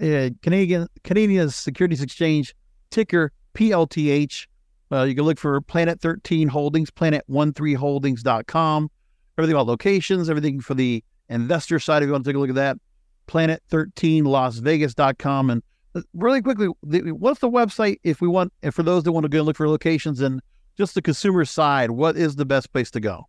uh, 0.00 0.30
Canadian 0.42 0.86
Canadian 1.02 1.50
Securities 1.50 2.02
Exchange 2.02 2.54
ticker 2.92 3.32
PLTH. 3.54 4.46
Uh, 4.92 5.04
you 5.04 5.14
can 5.14 5.24
look 5.24 5.38
for 5.38 5.60
Planet 5.62 6.00
13 6.00 6.48
Holdings, 6.48 6.90
planet13holdings.com. 6.90 8.90
Everything 9.38 9.54
about 9.54 9.66
locations, 9.66 10.28
everything 10.28 10.60
for 10.60 10.74
the 10.74 11.02
investor 11.30 11.78
side. 11.78 12.02
If 12.02 12.08
you 12.08 12.12
want 12.12 12.24
to 12.24 12.30
take 12.30 12.36
a 12.36 12.38
look 12.38 12.50
at 12.50 12.56
that, 12.56 12.76
planet13lasvegas.com. 13.26 15.50
And 15.50 15.62
uh, 15.94 16.02
really 16.12 16.42
quickly, 16.42 16.66
what's 16.66 17.40
the 17.40 17.48
website 17.48 18.00
if 18.04 18.20
we 18.20 18.28
want, 18.28 18.52
and 18.62 18.74
for 18.74 18.82
those 18.82 19.04
that 19.04 19.12
want 19.12 19.24
to 19.24 19.30
go 19.30 19.38
and 19.38 19.46
look 19.46 19.56
for 19.56 19.66
locations 19.66 20.20
and 20.20 20.42
just 20.76 20.94
the 20.94 21.00
consumer 21.00 21.46
side, 21.46 21.90
what 21.90 22.18
is 22.18 22.36
the 22.36 22.44
best 22.44 22.70
place 22.72 22.90
to 22.90 23.00
go? 23.00 23.24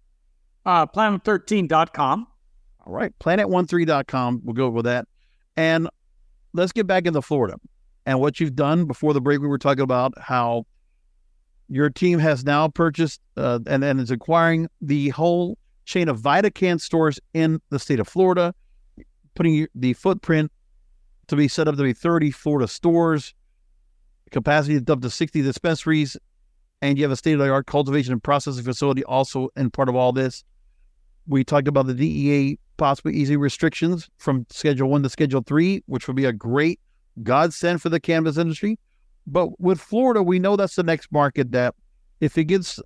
Uh, 0.65 0.85
planet13.com. 0.85 2.27
All 2.85 2.93
right, 2.93 3.17
planet13.com. 3.19 4.41
We'll 4.43 4.53
go 4.53 4.69
with 4.69 4.83
that. 4.85 5.07
And 5.55 5.87
let's 6.53 6.73
get 6.73 6.87
back 6.87 7.05
into 7.05 7.21
Florida 7.21 7.55
and 8.05 8.19
what 8.19 8.41
you've 8.41 8.55
done 8.55 8.85
before 8.85 9.13
the 9.13 9.21
break. 9.21 9.39
We 9.39 9.47
were 9.47 9.57
talking 9.57 9.83
about 9.83 10.11
how 10.19 10.65
your 11.69 11.89
team 11.89 12.19
has 12.19 12.43
now 12.43 12.67
purchased 12.67 13.21
uh, 13.37 13.59
and, 13.67 13.83
and 13.83 13.99
is 13.99 14.11
acquiring 14.11 14.69
the 14.81 15.09
whole 15.09 15.57
chain 15.85 16.07
of 16.09 16.19
VidaCann 16.19 16.79
stores 16.79 17.19
in 17.33 17.61
the 17.69 17.79
state 17.79 17.99
of 17.99 18.07
Florida, 18.07 18.53
putting 19.35 19.67
the 19.75 19.93
footprint 19.93 20.51
to 21.27 21.35
be 21.35 21.47
set 21.47 21.67
up 21.67 21.75
to 21.75 21.83
be 21.83 21.93
30 21.93 22.31
Florida 22.31 22.67
stores, 22.67 23.33
capacity 24.31 24.79
up 24.91 25.01
to 25.01 25.09
60 25.09 25.41
dispensaries, 25.41 26.17
and 26.81 26.97
you 26.97 27.03
have 27.03 27.11
a 27.11 27.15
state 27.15 27.33
of 27.33 27.39
the 27.39 27.49
art 27.49 27.65
cultivation 27.65 28.11
and 28.11 28.23
processing 28.23 28.63
facility 28.63 29.03
also 29.05 29.49
in 29.55 29.69
part 29.69 29.89
of 29.89 29.95
all 29.95 30.11
this. 30.11 30.43
We 31.27 31.43
talked 31.43 31.69
about 31.69 31.87
the 31.87 31.93
DEA 31.93 32.59
possibly 32.75 33.13
easy 33.13 33.37
restrictions 33.37 34.09
from 34.17 34.45
Schedule 34.49 34.89
1 34.89 35.03
to 35.03 35.09
Schedule 35.09 35.43
3, 35.45 35.83
which 35.85 36.07
would 36.07 36.17
be 36.17 36.25
a 36.25 36.33
great 36.33 36.79
godsend 37.21 37.81
for 37.81 37.89
the 37.89 37.99
cannabis 37.99 38.37
industry. 38.37 38.77
But 39.25 39.59
with 39.59 39.79
Florida, 39.79 40.21
we 40.21 40.39
know 40.39 40.55
that's 40.55 40.75
the 40.75 40.83
next 40.83 41.11
market 41.11 41.51
that 41.51 41.75
if 42.19 42.37
it 42.37 42.45
gets 42.45 42.79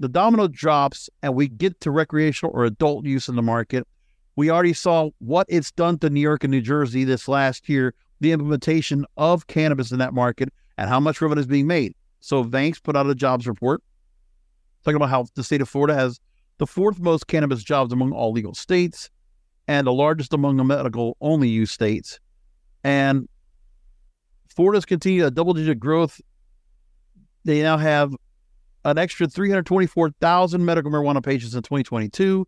the 0.00 0.08
domino 0.08 0.48
drops 0.48 1.08
and 1.22 1.34
we 1.34 1.48
get 1.48 1.80
to 1.80 1.90
recreational 1.90 2.52
or 2.54 2.64
adult 2.64 3.04
use 3.04 3.28
in 3.28 3.36
the 3.36 3.42
market, 3.42 3.86
we 4.34 4.50
already 4.50 4.72
saw 4.72 5.10
what 5.18 5.46
it's 5.48 5.70
done 5.70 5.98
to 5.98 6.10
New 6.10 6.20
York 6.20 6.42
and 6.42 6.50
New 6.50 6.62
Jersey 6.62 7.04
this 7.04 7.28
last 7.28 7.68
year, 7.68 7.94
the 8.20 8.32
implementation 8.32 9.04
of 9.16 9.46
cannabis 9.46 9.92
in 9.92 9.98
that 9.98 10.14
market 10.14 10.48
and 10.78 10.88
how 10.88 10.98
much 10.98 11.20
revenue 11.20 11.40
is 11.40 11.46
being 11.46 11.66
made. 11.66 11.94
So 12.20 12.42
Vangst 12.42 12.82
put 12.82 12.96
out 12.96 13.08
a 13.08 13.14
jobs 13.14 13.46
report 13.46 13.82
talking 14.84 14.96
about 14.96 15.10
how 15.10 15.26
the 15.34 15.44
state 15.44 15.60
of 15.60 15.68
Florida 15.68 15.94
has 15.94 16.18
the 16.58 16.66
fourth 16.66 16.98
most 17.00 17.26
cannabis 17.26 17.62
jobs 17.62 17.92
among 17.92 18.12
all 18.12 18.32
legal 18.32 18.54
states, 18.54 19.10
and 19.68 19.86
the 19.86 19.92
largest 19.92 20.32
among 20.32 20.56
the 20.56 20.64
medical 20.64 21.16
only 21.20 21.48
use 21.48 21.70
states. 21.70 22.20
And 22.84 23.28
Florida's 24.52 24.84
continued 24.84 25.26
a 25.26 25.30
double 25.30 25.54
digit 25.54 25.80
growth. 25.80 26.20
They 27.44 27.62
now 27.62 27.76
have 27.76 28.14
an 28.84 28.98
extra 28.98 29.26
324,000 29.26 30.64
medical 30.64 30.90
marijuana 30.90 31.22
patients 31.22 31.54
in 31.54 31.62
2022. 31.62 32.46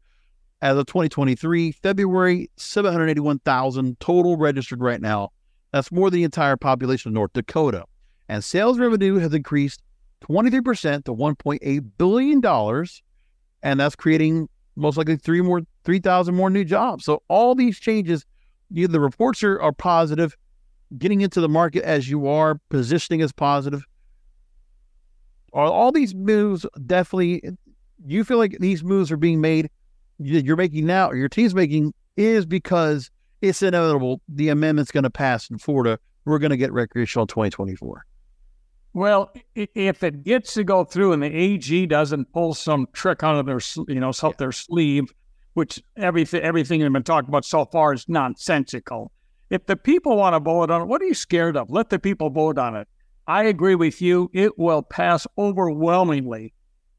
As 0.63 0.77
of 0.77 0.87
2023, 0.87 1.73
February, 1.73 2.51
781,000 2.57 4.01
total 4.01 4.37
registered 4.37 4.81
right 4.81 5.01
now. 5.01 5.31
That's 5.73 5.93
more 5.93 6.11
than 6.11 6.21
the 6.21 6.25
entire 6.25 6.57
population 6.57 7.11
of 7.11 7.15
North 7.15 7.33
Dakota. 7.35 7.85
And 8.29 8.43
sales 8.43 8.79
revenue 8.79 9.17
has 9.17 9.35
increased 9.35 9.83
23% 10.23 11.05
to 11.05 11.15
$1.8 11.15 11.91
billion 11.99 12.41
and 13.65 13.81
that's 13.81 13.97
creating 13.97 14.49
most 14.77 14.97
likely 14.97 15.17
three 15.17 15.41
more, 15.41 15.63
three 15.85 15.99
thousand 15.99 16.35
more 16.37 16.51
new 16.51 16.65
jobs. 16.65 17.05
So 17.05 17.23
all 17.29 17.55
these 17.55 17.81
changes, 17.81 18.25
you, 18.71 18.87
the 18.87 19.01
reports 19.01 19.43
are, 19.43 19.61
are 19.61 19.73
positive. 19.73 20.37
Getting 20.99 21.23
into 21.23 21.41
the 21.41 21.49
market 21.49 21.83
as 21.85 22.09
you 22.09 22.27
are, 22.27 22.61
positioning 22.69 23.23
as 23.23 23.33
positive. 23.33 23.85
Are 25.53 25.67
all 25.67 25.93
these 25.93 26.15
moves 26.15 26.67
definitely? 26.87 27.43
You 28.07 28.25
feel 28.25 28.39
like 28.39 28.57
these 28.59 28.83
moves 28.85 29.11
are 29.13 29.17
being 29.17 29.41
made? 29.41 29.71
You're 30.19 30.57
making 30.57 30.87
now, 30.87 31.09
or 31.09 31.17
your 31.17 31.29
team's 31.29 31.55
making, 31.55 31.95
is 32.17 32.47
because 32.47 33.11
it's 33.41 33.63
inevitable. 33.63 34.21
The 34.29 34.49
amendment's 34.49 34.91
going 34.91 35.05
to 35.05 35.11
pass 35.11 35.51
in 35.51 35.59
Florida. 35.59 35.99
We're 36.25 36.39
going 36.39 36.51
to 36.51 36.57
get 36.57 36.73
recreational 36.73 37.27
2024. 37.27 38.05
Well, 38.95 39.33
if 39.57 40.05
it 40.05 40.23
gets 40.23 40.55
to 40.55 40.63
go 40.63 40.85
through 40.85 41.13
and 41.13 41.23
the 41.23 41.27
AG 41.27 41.87
doesn't 41.87 42.33
pull 42.33 42.55
some 42.55 42.87
trick 42.93 43.25
out 43.25 43.37
of 43.37 43.47
their, 43.47 43.61
you 43.89 43.99
know, 43.99 44.13
up 44.23 44.39
their 44.39 44.53
sleeve, 44.53 45.13
which 45.55 45.83
everything 45.97 46.43
everything 46.43 46.81
they've 46.81 46.93
been 46.93 47.03
talking 47.03 47.29
about 47.29 47.45
so 47.45 47.65
far 47.65 47.93
is 47.93 48.09
nonsensical. 48.09 49.11
If 49.55 49.67
the 49.67 49.77
people 49.77 50.17
want 50.17 50.35
to 50.35 50.41
vote 50.41 50.69
on 50.69 50.83
it, 50.83 50.87
what 50.87 51.01
are 51.01 51.05
you 51.05 51.15
scared 51.15 51.57
of? 51.57 51.71
Let 51.71 51.89
the 51.89 52.01
people 52.01 52.29
vote 52.29 52.59
on 52.59 52.75
it. 52.75 52.89
I 53.29 53.45
agree 53.45 53.77
with 53.77 54.03
you. 54.03 54.29
It 54.35 54.59
will 54.59 54.83
pass 54.83 55.29
overwhelmingly 55.39 56.55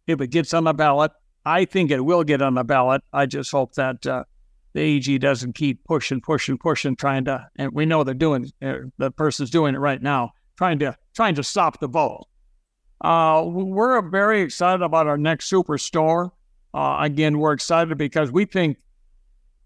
if 0.07 0.21
it 0.21 0.27
gets 0.27 0.53
on 0.53 0.63
the 0.63 0.71
ballot. 0.71 1.11
I 1.45 1.65
think 1.65 1.91
it 1.91 1.99
will 1.99 2.23
get 2.23 2.41
on 2.41 2.53
the 2.53 2.63
ballot. 2.63 3.01
I 3.11 3.25
just 3.25 3.51
hope 3.51 3.73
that 3.73 4.07
uh, 4.07 4.23
the 4.71 4.79
AG 4.79 5.17
doesn't 5.17 5.53
keep 5.55 5.83
pushing, 5.83 6.21
pushing, 6.21 6.57
pushing, 6.57 6.95
trying 6.95 7.25
to. 7.25 7.45
And 7.57 7.73
we 7.73 7.85
know 7.85 8.05
they're 8.05 8.13
doing. 8.13 8.49
Uh, 8.61 8.75
the 8.99 9.11
person's 9.11 9.49
doing 9.49 9.75
it 9.75 9.79
right 9.79 10.01
now 10.01 10.31
trying 10.55 10.79
to 10.79 10.97
trying 11.13 11.35
to 11.35 11.43
stop 11.43 11.81
the 11.81 11.89
vote. 11.89 12.25
Uh, 13.01 13.43
we're 13.45 14.01
very 14.01 14.41
excited 14.41 14.81
about 14.81 15.07
our 15.07 15.17
next 15.17 15.51
superstore. 15.51 16.31
Uh, 16.73 16.99
again, 17.01 17.37
we're 17.37 17.51
excited 17.51 17.97
because 17.97 18.31
we 18.31 18.45
think 18.45 18.77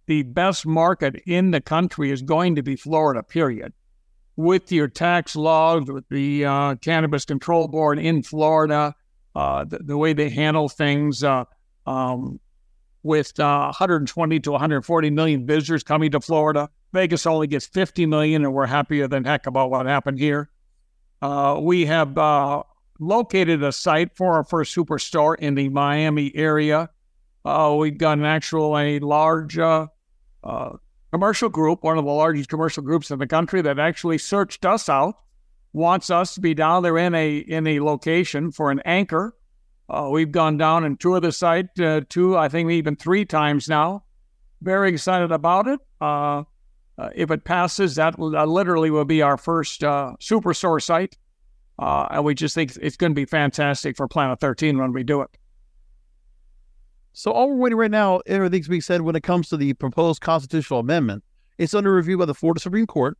the 0.09 0.23
best 0.23 0.65
market 0.65 1.21
in 1.27 1.51
the 1.51 1.61
country 1.61 2.09
is 2.09 2.23
going 2.23 2.55
to 2.55 2.63
be 2.63 2.75
Florida. 2.75 3.21
Period. 3.21 3.71
With 4.35 4.71
your 4.71 4.87
tax 4.87 5.35
laws, 5.35 5.83
with 5.87 6.09
the 6.09 6.45
uh, 6.45 6.75
Cannabis 6.75 7.25
Control 7.25 7.67
Board 7.67 7.99
in 7.99 8.23
Florida, 8.23 8.95
uh, 9.35 9.65
the, 9.65 9.77
the, 9.77 9.97
way 9.97 10.13
they 10.13 10.29
handle 10.29 10.67
things, 10.67 11.23
uh, 11.23 11.45
um, 11.85 12.39
with 13.03 13.37
120 13.37 14.35
uh, 14.35 14.39
to 14.39 14.51
140 14.51 15.09
million 15.11 15.45
visitors 15.45 15.83
coming 15.83 16.09
to 16.09 16.19
Florida, 16.19 16.71
Vegas 16.91 17.27
only 17.27 17.45
gets 17.45 17.67
50 17.67 18.07
million, 18.07 18.43
and 18.43 18.51
we're 18.51 18.65
happier 18.65 19.07
than 19.07 19.25
heck 19.25 19.45
about 19.45 19.69
what 19.69 19.85
happened 19.85 20.17
here. 20.17 20.49
Uh, 21.21 21.59
we 21.61 21.85
have 21.85 22.17
uh, 22.17 22.63
located 22.99 23.61
a 23.61 23.71
site 23.71 24.17
for 24.17 24.33
our 24.33 24.43
first 24.43 24.75
superstore 24.75 25.37
in 25.37 25.53
the 25.53 25.69
Miami 25.69 26.35
area. 26.35 26.89
Uh, 27.45 27.75
we've 27.77 27.99
got 27.99 28.17
an 28.17 28.25
actual 28.25 28.75
a 28.75 28.97
large 28.99 29.59
uh, 29.59 29.85
uh, 30.43 30.71
commercial 31.11 31.49
group, 31.49 31.83
one 31.83 31.97
of 31.97 32.05
the 32.05 32.11
largest 32.11 32.49
commercial 32.49 32.83
groups 32.83 33.11
in 33.11 33.19
the 33.19 33.27
country, 33.27 33.61
that 33.61 33.79
actually 33.79 34.17
searched 34.17 34.65
us 34.65 34.89
out, 34.89 35.15
wants 35.73 36.09
us 36.09 36.33
to 36.35 36.41
be 36.41 36.53
down 36.53 36.83
there 36.83 36.97
in 36.97 37.13
a 37.15 37.37
in 37.37 37.67
a 37.67 37.79
location 37.79 38.51
for 38.51 38.71
an 38.71 38.81
anchor. 38.85 39.35
Uh, 39.89 40.07
we've 40.11 40.31
gone 40.31 40.57
down 40.57 40.83
and 40.83 40.99
toured 40.99 41.23
the 41.23 41.31
site 41.31 41.79
uh, 41.79 42.01
two, 42.09 42.37
I 42.37 42.47
think 42.47 42.69
even 42.71 42.95
three 42.95 43.25
times 43.25 43.67
now. 43.67 44.03
Very 44.61 44.89
excited 44.89 45.31
about 45.31 45.67
it. 45.67 45.79
Uh, 45.99 46.43
uh 46.97 47.09
if 47.15 47.31
it 47.31 47.43
passes, 47.43 47.95
that 47.95 48.19
literally 48.19 48.91
will 48.91 49.05
be 49.05 49.21
our 49.21 49.37
first 49.37 49.83
uh, 49.83 50.13
superstore 50.19 50.81
site. 50.81 51.17
and 51.79 52.23
we 52.23 52.35
just 52.35 52.53
think 52.53 52.75
it's 52.81 52.97
going 52.97 53.11
to 53.11 53.15
be 53.15 53.25
fantastic 53.25 53.97
for 53.97 54.07
Planet 54.07 54.39
13 54.39 54.77
when 54.77 54.93
we 54.93 55.03
do 55.03 55.21
it. 55.21 55.38
So 57.13 57.31
all 57.31 57.49
we're 57.49 57.55
waiting 57.55 57.77
right 57.77 57.91
now, 57.91 58.21
everything's 58.25 58.67
being 58.67 58.81
said 58.81 59.01
when 59.01 59.15
it 59.15 59.23
comes 59.23 59.49
to 59.49 59.57
the 59.57 59.73
proposed 59.73 60.21
constitutional 60.21 60.79
amendment. 60.79 61.23
It's 61.57 61.73
under 61.73 61.93
review 61.93 62.17
by 62.17 62.25
the 62.25 62.35
Florida 62.35 62.59
Supreme 62.59 62.87
Court. 62.87 63.17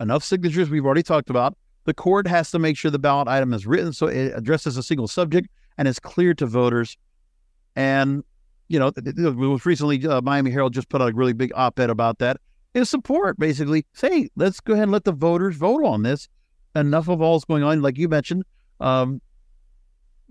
Enough 0.00 0.24
signatures 0.24 0.70
we've 0.70 0.84
already 0.84 1.02
talked 1.02 1.30
about. 1.30 1.56
The 1.84 1.94
court 1.94 2.26
has 2.26 2.50
to 2.50 2.58
make 2.58 2.76
sure 2.76 2.90
the 2.90 2.98
ballot 2.98 3.28
item 3.28 3.52
is 3.52 3.66
written 3.66 3.92
so 3.92 4.06
it 4.06 4.32
addresses 4.34 4.76
a 4.76 4.82
single 4.82 5.08
subject 5.08 5.48
and 5.78 5.88
is 5.88 5.98
clear 5.98 6.34
to 6.34 6.46
voters. 6.46 6.96
And 7.76 8.22
you 8.68 8.78
know, 8.78 8.92
it 8.96 9.36
was 9.36 9.66
recently 9.66 10.06
uh, 10.06 10.20
Miami 10.22 10.52
Herald 10.52 10.72
just 10.72 10.88
put 10.88 11.02
out 11.02 11.10
a 11.10 11.14
really 11.14 11.32
big 11.32 11.50
op-ed 11.56 11.90
about 11.90 12.18
that. 12.18 12.36
In 12.72 12.84
support, 12.84 13.36
basically, 13.36 13.84
say 13.94 14.28
let's 14.36 14.60
go 14.60 14.74
ahead 14.74 14.84
and 14.84 14.92
let 14.92 15.02
the 15.02 15.12
voters 15.12 15.56
vote 15.56 15.84
on 15.84 16.04
this. 16.04 16.28
Enough 16.76 17.08
of 17.08 17.20
all 17.20 17.32
all's 17.32 17.44
going 17.44 17.64
on, 17.64 17.82
like 17.82 17.98
you 17.98 18.08
mentioned. 18.08 18.44
Um, 18.78 19.20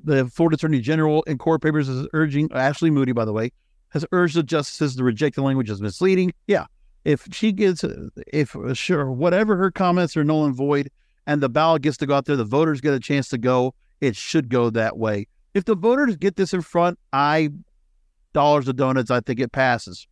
the 0.04 0.28
Florida 0.28 0.56
Attorney 0.56 0.80
General 0.80 1.24
in 1.24 1.38
court 1.38 1.62
papers 1.62 1.90
is 1.90 2.08
urging 2.14 2.50
Ashley 2.54 2.90
Moody, 2.90 3.12
by 3.12 3.26
the 3.26 3.34
way, 3.34 3.52
has 3.90 4.06
urged 4.12 4.36
the 4.36 4.44
justices 4.44 4.96
to 4.96 5.04
reject 5.04 5.36
the 5.36 5.42
language 5.42 5.70
as 5.70 5.82
misleading. 5.82 6.34
Yeah, 6.48 6.66
if 7.06 7.28
she 7.32 7.52
gets, 7.52 7.84
if 8.28 8.56
uh, 8.56 8.74
sure, 8.74 9.12
whatever 9.12 9.56
her 9.58 9.72
comments 9.72 10.16
are 10.18 10.24
null 10.24 10.46
and 10.46 10.56
void, 10.56 10.90
and 11.28 11.42
the 11.42 11.50
ballot 11.50 11.82
gets 11.82 11.98
to 11.98 12.06
go 12.06 12.16
out 12.16 12.26
there, 12.26 12.36
the 12.36 12.44
voters 12.44 12.82
get 12.82 12.94
a 12.94 13.00
chance 13.00 13.30
to 13.30 13.38
go. 13.38 13.74
It 14.02 14.16
should 14.16 14.50
go 14.50 14.70
that 14.72 14.98
way. 14.98 15.28
If 15.54 15.66
the 15.66 15.76
voters 15.76 16.16
get 16.16 16.36
this 16.36 16.54
in 16.54 16.62
front, 16.62 16.98
I 17.12 17.50
dollars 18.34 18.68
of 18.68 18.76
donuts. 18.76 19.12
I 19.12 19.20
think 19.20 19.40
it 19.40 19.52
passes, 19.52 20.08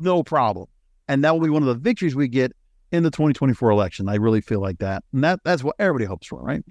no 0.00 0.22
problem, 0.22 0.66
and 1.08 1.24
that 1.24 1.34
will 1.34 1.44
be 1.44 1.50
one 1.50 1.62
of 1.62 1.68
the 1.68 1.74
victories 1.74 2.14
we 2.14 2.28
get 2.28 2.52
in 2.92 3.02
the 3.02 3.10
2024 3.10 3.70
election. 3.70 4.08
I 4.08 4.16
really 4.16 4.40
feel 4.40 4.60
like 4.60 4.78
that, 4.78 5.04
and 5.12 5.24
that 5.24 5.40
that's 5.44 5.64
what 5.64 5.76
everybody 5.78 6.04
hopes 6.04 6.26
for, 6.26 6.42
right? 6.42 6.62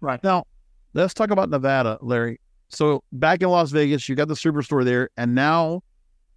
Right 0.00 0.22
now, 0.24 0.44
let's 0.94 1.14
talk 1.14 1.30
about 1.30 1.50
Nevada, 1.50 1.98
Larry. 2.00 2.40
So 2.68 3.02
back 3.12 3.42
in 3.42 3.48
Las 3.48 3.70
Vegas, 3.70 4.08
you 4.08 4.14
got 4.14 4.28
the 4.28 4.34
superstore 4.34 4.84
there, 4.84 5.10
and 5.16 5.34
now 5.34 5.82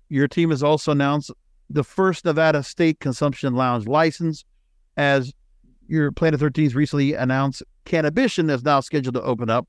your 0.09 0.27
team 0.27 0.49
has 0.49 0.63
also 0.63 0.91
announced 0.91 1.31
the 1.69 1.83
first 1.83 2.25
Nevada 2.25 2.63
State 2.63 2.99
Consumption 2.99 3.55
Lounge 3.55 3.87
license, 3.87 4.43
as 4.97 5.33
your 5.87 6.11
Planet 6.11 6.39
13's 6.39 6.75
recently 6.75 7.13
announced. 7.13 7.63
Cannabition 7.85 8.49
is 8.49 8.63
now 8.63 8.79
scheduled 8.79 9.15
to 9.15 9.21
open 9.21 9.49
up 9.49 9.67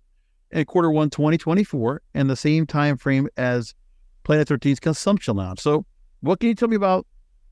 in 0.51 0.64
quarter 0.64 0.90
one 0.90 1.11
2024 1.11 2.01
in 2.14 2.29
the 2.29 2.37
same 2.37 2.66
time 2.66 2.97
frame 2.97 3.29
as 3.37 3.75
Planet 4.23 4.49
13's 4.49 4.81
Consumption 4.81 5.37
Lounge. 5.37 5.61
So, 5.61 5.85
what 6.20 6.40
can 6.40 6.49
you 6.49 6.55
tell 6.55 6.68
me 6.68 6.77
about 6.77 7.07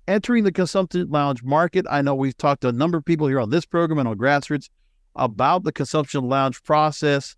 entering 0.08 0.44
the 0.44 0.52
Consumption 0.52 1.08
Lounge 1.10 1.42
market? 1.42 1.86
I 1.90 2.02
know 2.02 2.14
we've 2.14 2.36
talked 2.36 2.62
to 2.62 2.68
a 2.68 2.72
number 2.72 2.98
of 2.98 3.04
people 3.04 3.26
here 3.26 3.40
on 3.40 3.50
this 3.50 3.66
program 3.66 3.98
and 3.98 4.08
on 4.08 4.16
grassroots 4.16 4.68
about 5.16 5.64
the 5.64 5.72
consumption 5.72 6.28
lounge 6.28 6.62
process. 6.62 7.36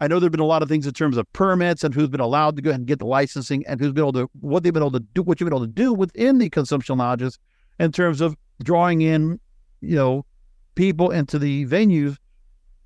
I 0.00 0.06
know 0.06 0.20
there 0.20 0.26
have 0.26 0.32
been 0.32 0.40
a 0.40 0.44
lot 0.44 0.62
of 0.62 0.68
things 0.68 0.86
in 0.86 0.92
terms 0.92 1.16
of 1.16 1.30
permits 1.32 1.82
and 1.82 1.92
who's 1.92 2.08
been 2.08 2.20
allowed 2.20 2.56
to 2.56 2.62
go 2.62 2.70
ahead 2.70 2.80
and 2.80 2.86
get 2.86 3.00
the 3.00 3.06
licensing 3.06 3.66
and 3.66 3.80
who's 3.80 3.92
been 3.92 4.04
able 4.04 4.12
to 4.12 4.30
what 4.40 4.62
they've 4.62 4.72
been 4.72 4.82
able 4.82 4.92
to 4.92 5.00
do, 5.00 5.22
what 5.22 5.40
you've 5.40 5.48
been 5.48 5.56
able 5.56 5.66
to 5.66 5.72
do 5.72 5.92
within 5.92 6.38
the 6.38 6.48
consumption 6.48 6.98
lounges 6.98 7.38
in 7.80 7.90
terms 7.90 8.20
of 8.20 8.36
drawing 8.62 9.02
in, 9.02 9.40
you 9.80 9.96
know, 9.96 10.24
people 10.76 11.10
into 11.10 11.38
the 11.38 11.66
venues 11.66 12.16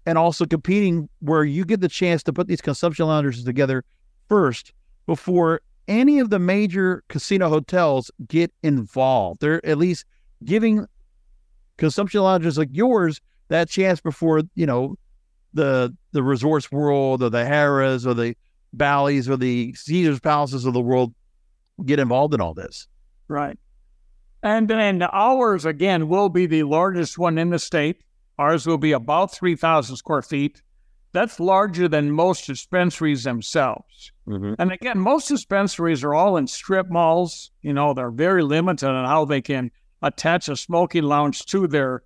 and 0.07 0.17
also 0.17 0.47
competing 0.47 1.09
where 1.21 1.45
you 1.45 1.65
get 1.65 1.81
the 1.81 1.89
chance 1.89 2.23
to 2.23 2.33
put 2.33 2.49
these 2.49 2.61
consumption 2.61 3.07
lounges 3.07 3.45
together 3.45 3.85
first 4.29 4.73
before 5.07 5.61
any 5.89 6.19
of 6.19 6.31
the 6.31 6.39
major 6.39 7.05
casino 7.09 7.49
hotels 7.49 8.11
get 8.27 8.53
involved. 8.63 9.41
They're 9.41 9.65
at 9.67 9.79
least 9.79 10.07
giving 10.45 10.87
consumption 11.77 12.23
lounges 12.23 12.57
like 12.59 12.69
yours 12.73 13.21
that 13.49 13.69
chance 13.69 14.01
before 14.01 14.43
you 14.55 14.67
know 14.67 14.97
the 15.55 15.95
the 16.13 16.23
resorts 16.23 16.71
world 16.71 17.23
or 17.23 17.31
the 17.31 17.45
Harrah's 17.45 18.07
or 18.07 18.15
the 18.15 18.35
Bally's 18.73 19.29
or 19.29 19.37
the 19.37 19.75
Caesar's 19.75 20.21
Palaces 20.21 20.65
of 20.65 20.73
the 20.73 20.81
world 20.81 21.15
get 21.85 21.99
involved 21.99 22.35
in 22.35 22.41
all 22.41 22.55
this. 22.55 22.87
Right. 23.29 23.59
And 24.43 24.69
then 24.69 25.03
ours 25.03 25.65
again 25.65 26.09
will 26.09 26.29
be 26.29 26.47
the 26.47 26.65
largest 26.65 27.19
one 27.19 27.39
in 27.39 27.51
the 27.51 27.59
state. 27.59 28.03
Ours 28.39 28.67
will 28.67 28.79
be 28.79 28.93
about 28.93 29.33
three 29.33 29.57
thousand 29.57 29.97
square 29.97 30.23
feet. 30.23 30.63
That's 31.13 31.39
larger 31.39 31.89
than 31.89 32.11
most 32.11 32.47
dispensaries 32.47 33.25
themselves. 33.25 34.13
Mm-hmm. 34.27 34.55
And 34.59 34.73
again, 34.73 34.99
most 34.99 35.29
dispensaries 35.29 36.03
are 36.03 36.15
all 36.15 36.39
in 36.39 36.47
strip 36.47 36.91
malls. 36.91 37.51
You 37.61 37.75
know, 37.75 37.93
they're 37.93 38.11
very 38.11 38.43
limited 38.43 38.89
on 38.89 39.05
how 39.05 39.27
they 39.27 39.43
can 39.43 39.71
attach 40.01 40.49
a 40.49 40.57
smoking 40.57 41.03
lounge 41.03 41.45
to 41.47 41.67
their 41.67 42.03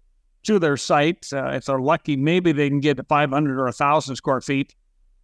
to 0.46 0.58
their 0.58 0.76
site. 0.76 1.28
Uh, 1.32 1.50
if 1.50 1.66
they're 1.66 1.80
lucky, 1.80 2.16
maybe 2.16 2.52
they 2.52 2.68
can 2.68 2.80
get 2.80 2.96
to 2.96 3.04
500 3.04 3.58
or 3.58 3.64
1,000 3.64 4.16
square 4.16 4.40
feet. 4.40 4.74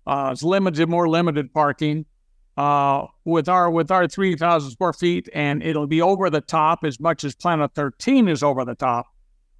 Uh, 0.07 0.31
it's 0.33 0.43
limited, 0.43 0.89
more 0.89 1.09
limited 1.09 1.53
parking. 1.53 2.07
Uh, 2.55 3.07
with 3.25 3.49
our 3.49 3.71
with 3.71 3.91
our 3.91 4.07
3,000 4.07 4.73
square 4.73 4.93
feet, 4.93 5.27
and 5.33 5.63
it'll 5.63 5.87
be 5.87 6.03
over 6.03 6.29
the 6.29 6.43
top 6.43 6.85
as 6.85 7.01
much 7.01 7.25
as 7.25 7.35
Planet 7.35 7.71
13 7.75 8.29
is 8.29 8.43
over 8.43 8.63
the 8.63 8.75
top. 8.75 9.07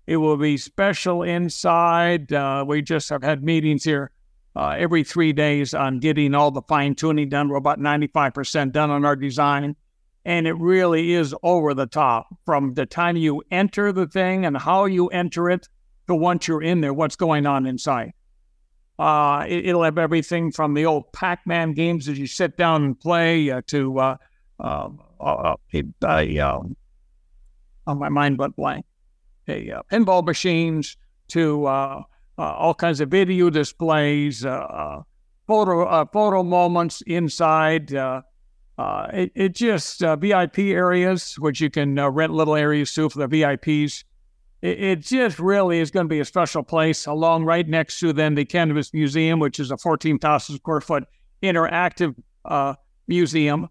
It 0.07 0.19
will 0.19 0.37
be 0.37 0.59
special 0.59 1.23
inside. 1.23 2.31
Uh, 2.35 2.67
we 2.69 2.83
just 2.83 3.09
have 3.09 3.23
had 3.23 3.43
meetings 3.43 3.85
here 3.85 4.11
uh, 4.55 4.75
every 4.79 5.05
three 5.05 5.33
days 5.33 5.73
on 5.73 6.01
getting 6.01 6.35
all 6.35 6.51
the 6.51 6.61
fine 6.63 6.95
tuning 6.95 7.31
done. 7.31 7.49
We're 7.49 7.57
about 7.57 7.79
95% 7.79 8.73
done 8.73 8.91
on 8.91 9.07
our 9.07 9.17
design 9.17 9.75
and 10.25 10.47
it 10.47 10.55
really 10.55 11.13
is 11.13 11.35
over 11.43 11.75
the 11.75 11.87
top 11.87 12.27
from 12.47 12.75
the 12.75 12.87
time 12.87 13.17
you 13.17 13.43
enter 13.51 13.93
the 13.93 14.07
thing 14.07 14.47
and 14.47 14.57
how 14.57 14.85
you 14.85 15.09
enter 15.09 15.51
it 15.51 15.69
to 16.07 16.15
once 16.15 16.47
you're 16.47 16.63
in 16.63 16.81
there, 16.81 16.95
what's 16.95 17.17
going 17.17 17.47
on 17.47 17.67
inside. 17.67 18.13
Uh, 18.99 19.45
it, 19.49 19.75
will 19.75 19.83
have 19.83 19.99
everything 19.99 20.53
from 20.53 20.75
the 20.75 20.87
old 20.87 21.13
Pac-Man 21.13 21.73
games 21.73 22.09
as 22.09 22.19
you 22.19 22.27
sit 22.27 22.57
down 22.57 22.85
and 22.85 23.01
play 23.01 23.51
uh, 23.51 23.63
to 23.67 23.99
uh, 23.99 24.17
uh, 24.61 24.89
uh, 25.21 25.57
uh 25.75 26.59
on 27.85 27.99
my 27.99 28.09
mind 28.09 28.39
went 28.39 28.55
blank. 28.55 28.85
Hey, 29.45 29.73
pinball 29.91 30.25
machines 30.25 30.97
to 31.29 31.67
all 31.67 32.75
kinds 32.75 33.01
of 33.01 33.09
video 33.09 33.51
displays, 33.51 34.43
photo 34.43 36.05
photo 36.13 36.43
moments 36.45 37.03
inside. 37.07 37.93
Uh, 38.83 39.07
it, 39.13 39.33
it 39.37 39.55
just 39.55 40.03
uh, 40.03 40.17
VIP 40.17 40.59
areas, 40.59 41.39
which 41.39 41.61
you 41.61 41.71
can 41.71 41.97
uh, 42.01 42.11
rent 42.11 42.33
little 42.33 42.57
areas 42.57 42.93
to 42.93 43.09
for 43.09 43.21
the 43.21 43.29
VIPs. 43.29 44.03
It, 44.61 44.83
it 44.83 45.01
just 45.03 45.39
really 45.39 45.79
is 45.79 45.93
going 45.93 46.07
to 46.07 46.09
be 46.09 46.19
a 46.19 46.25
special 46.25 46.65
place, 46.65 47.07
along 47.07 47.45
right 47.45 47.69
next 47.69 48.01
to 48.01 48.13
then 48.13 48.35
the 48.35 48.45
Cannabis 48.45 48.93
Museum, 48.93 49.39
which 49.39 49.61
is 49.61 49.71
a 49.71 49.77
14,000 49.77 50.57
square 50.57 50.81
foot 50.81 51.05
interactive 51.45 52.17
uh, 52.45 52.75
museum. 53.07 53.69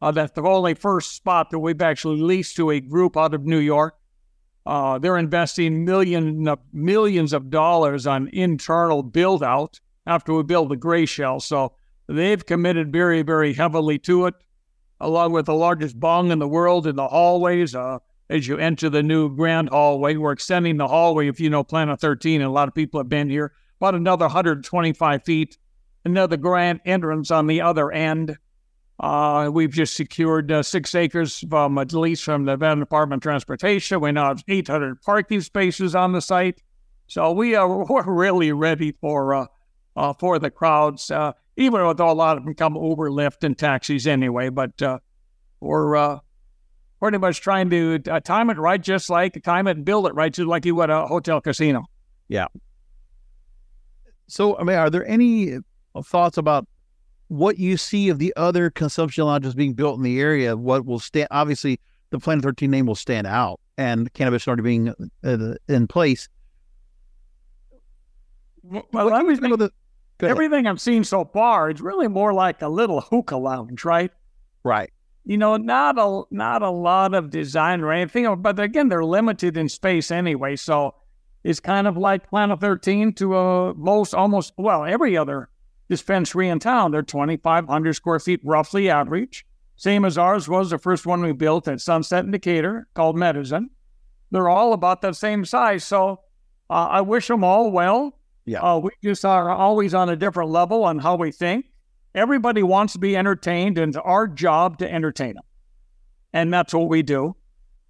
Uh, 0.00 0.10
that's 0.10 0.32
the 0.32 0.42
only 0.42 0.72
first 0.72 1.12
spot 1.12 1.50
that 1.50 1.58
we've 1.58 1.82
actually 1.82 2.22
leased 2.22 2.56
to 2.56 2.70
a 2.70 2.80
group 2.80 3.18
out 3.18 3.34
of 3.34 3.44
New 3.44 3.58
York. 3.58 3.98
They're 4.64 5.18
investing 5.18 5.84
million, 5.84 6.48
millions 6.72 7.34
of 7.34 7.50
dollars 7.50 8.06
on 8.06 8.28
internal 8.28 9.02
build 9.02 9.42
out 9.42 9.78
after 10.06 10.32
we 10.32 10.42
build 10.42 10.70
the 10.70 10.76
gray 10.76 11.04
shell. 11.04 11.38
So 11.38 11.74
They've 12.06 12.44
committed 12.44 12.92
very, 12.92 13.22
very 13.22 13.54
heavily 13.54 13.98
to 14.00 14.26
it, 14.26 14.34
along 15.04 15.32
with 15.32 15.44
the 15.44 15.54
largest 15.54 16.00
bong 16.00 16.30
in 16.30 16.38
the 16.38 16.48
world 16.48 16.86
in 16.86 16.96
the 16.96 17.06
hallways. 17.06 17.74
Uh, 17.74 17.98
as 18.30 18.48
you 18.48 18.56
enter 18.56 18.88
the 18.88 19.02
new 19.02 19.34
grand 19.36 19.68
hallway, 19.68 20.16
we're 20.16 20.32
extending 20.32 20.78
the 20.78 20.88
hallway. 20.88 21.28
If 21.28 21.38
you 21.38 21.50
know 21.50 21.62
Planet 21.62 22.00
13, 22.00 22.40
and 22.40 22.48
a 22.48 22.52
lot 22.52 22.68
of 22.68 22.74
people 22.74 22.98
have 22.98 23.08
been 23.08 23.28
here, 23.28 23.52
about 23.78 23.94
another 23.94 24.24
125 24.24 25.22
feet. 25.22 25.58
Another 26.06 26.38
grand 26.38 26.80
entrance 26.86 27.30
on 27.30 27.46
the 27.46 27.60
other 27.60 27.92
end. 27.92 28.36
Uh, 28.98 29.50
we've 29.52 29.72
just 29.72 29.94
secured 29.94 30.50
uh, 30.50 30.62
six 30.62 30.94
acres 30.94 31.44
from 31.50 31.76
at 31.78 31.92
lease 31.92 32.20
from 32.20 32.44
the 32.44 32.52
Nevada 32.52 32.80
Department 32.80 33.20
of 33.20 33.22
Transportation. 33.22 34.00
We 34.00 34.12
now 34.12 34.28
have 34.28 34.44
800 34.46 35.02
parking 35.02 35.40
spaces 35.40 35.94
on 35.94 36.12
the 36.12 36.20
site, 36.20 36.62
so 37.08 37.32
we 37.32 37.54
are 37.54 37.84
we're 37.90 38.04
really 38.04 38.52
ready 38.52 38.92
for 38.92 39.34
uh, 39.34 39.46
uh 39.96 40.12
for 40.12 40.38
the 40.38 40.50
crowds. 40.50 41.10
Uh, 41.56 41.62
even 41.62 41.96
though 41.96 42.10
a 42.10 42.12
lot 42.12 42.36
of 42.36 42.44
them 42.44 42.54
come 42.54 42.76
Uber, 42.76 43.10
Lyft, 43.10 43.44
and 43.44 43.56
taxis 43.56 44.06
anyway. 44.06 44.48
But 44.48 44.80
uh, 44.82 44.98
we're 45.60 45.96
uh, 45.96 46.18
pretty 47.00 47.18
much 47.18 47.40
trying 47.40 47.70
to 47.70 48.00
uh, 48.10 48.20
time 48.20 48.50
it 48.50 48.58
right, 48.58 48.80
just 48.80 49.10
like 49.10 49.42
time 49.42 49.66
it 49.66 49.76
and 49.76 49.84
build 49.84 50.06
it 50.06 50.14
right, 50.14 50.32
just 50.32 50.48
like 50.48 50.64
you 50.64 50.74
would 50.76 50.90
a 50.90 51.06
hotel 51.06 51.40
casino. 51.40 51.84
Yeah. 52.28 52.46
So, 54.26 54.58
I 54.58 54.64
mean, 54.64 54.76
are 54.76 54.90
there 54.90 55.06
any 55.06 55.58
thoughts 56.02 56.38
about 56.38 56.66
what 57.28 57.58
you 57.58 57.76
see 57.76 58.08
of 58.08 58.18
the 58.18 58.32
other 58.36 58.70
consumption 58.70 59.24
lodges 59.24 59.54
being 59.54 59.74
built 59.74 59.96
in 59.96 60.02
the 60.02 60.20
area? 60.20 60.56
What 60.56 60.86
will 60.86 60.98
stand? 60.98 61.28
Obviously, 61.30 61.78
the 62.10 62.18
Planet 62.18 62.44
13 62.44 62.70
name 62.70 62.86
will 62.86 62.94
stand 62.94 63.26
out, 63.26 63.60
and 63.76 64.12
cannabis 64.14 64.46
already 64.48 64.62
being 64.62 64.94
uh, 65.24 65.54
in 65.68 65.86
place. 65.86 66.28
Well, 68.92 69.12
everything, 69.12 69.50
the, 69.56 69.70
everything 70.24 70.66
I've 70.66 70.80
seen 70.80 71.04
so 71.04 71.24
far 71.24 71.70
is 71.70 71.80
really 71.80 72.08
more 72.08 72.32
like 72.32 72.62
a 72.62 72.68
little 72.68 73.00
hookah 73.00 73.36
lounge, 73.36 73.84
right? 73.84 74.10
Right. 74.62 74.90
You 75.24 75.38
know, 75.38 75.56
not 75.56 75.98
a 75.98 76.22
not 76.30 76.62
a 76.62 76.70
lot 76.70 77.14
of 77.14 77.30
design 77.30 77.80
or 77.80 77.92
anything, 77.92 78.42
but 78.42 78.58
again, 78.60 78.88
they're 78.88 79.04
limited 79.04 79.56
in 79.56 79.68
space 79.68 80.10
anyway. 80.10 80.56
So 80.56 80.94
it's 81.44 81.60
kind 81.60 81.86
of 81.86 81.96
like 81.96 82.28
Planet 82.28 82.60
13 82.60 83.12
to 83.14 83.36
uh, 83.36 83.74
most 83.74 84.14
almost 84.14 84.52
well 84.58 84.84
every 84.84 85.16
other 85.16 85.48
dispensary 85.88 86.48
in 86.48 86.58
town. 86.58 86.90
They're 86.90 87.02
2,500 87.02 87.92
square 87.94 88.20
feet 88.20 88.40
roughly 88.44 88.90
average, 88.90 89.46
same 89.76 90.04
as 90.04 90.18
ours 90.18 90.48
was 90.48 90.70
the 90.70 90.78
first 90.78 91.06
one 91.06 91.22
we 91.22 91.32
built 91.32 91.68
at 91.68 91.80
Sunset 91.80 92.24
in 92.24 92.30
Decatur 92.30 92.88
called 92.94 93.16
Medizin. 93.16 93.66
They're 94.30 94.48
all 94.48 94.72
about 94.72 95.02
the 95.02 95.12
same 95.12 95.44
size. 95.44 95.84
So 95.84 96.20
uh, 96.70 96.88
I 96.90 97.00
wish 97.00 97.28
them 97.28 97.44
all 97.44 97.70
well. 97.70 98.18
Yeah. 98.46 98.60
Uh, 98.60 98.78
we 98.78 98.90
just 99.02 99.24
are 99.24 99.50
always 99.50 99.94
on 99.94 100.08
a 100.10 100.16
different 100.16 100.50
level 100.50 100.84
on 100.84 100.98
how 100.98 101.16
we 101.16 101.32
think. 101.32 101.66
Everybody 102.14 102.62
wants 102.62 102.92
to 102.92 102.98
be 102.98 103.16
entertained, 103.16 103.78
and 103.78 103.94
it's 103.94 104.02
our 104.04 104.28
job 104.28 104.78
to 104.78 104.92
entertain 104.92 105.34
them. 105.34 105.44
And 106.32 106.52
that's 106.52 106.74
what 106.74 106.88
we 106.88 107.02
do. 107.02 107.36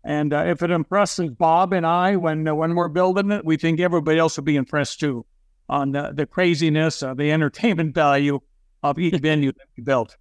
And 0.04 0.32
uh, 0.32 0.44
if 0.46 0.62
it 0.62 0.70
impresses 0.70 1.30
Bob 1.30 1.72
and 1.72 1.86
I 1.86 2.16
when 2.16 2.46
uh, 2.46 2.54
when 2.54 2.74
we're 2.74 2.88
building 2.88 3.30
it, 3.30 3.44
we 3.44 3.56
think 3.56 3.80
everybody 3.80 4.18
else 4.18 4.36
will 4.36 4.44
be 4.44 4.56
impressed 4.56 5.00
too 5.00 5.24
on 5.68 5.92
the, 5.92 6.12
the 6.14 6.26
craziness, 6.26 7.02
uh, 7.02 7.14
the 7.14 7.32
entertainment 7.32 7.94
value 7.94 8.40
of 8.82 8.98
each 8.98 9.18
venue 9.20 9.52
that 9.52 9.66
we 9.76 9.82
built. 9.82 10.16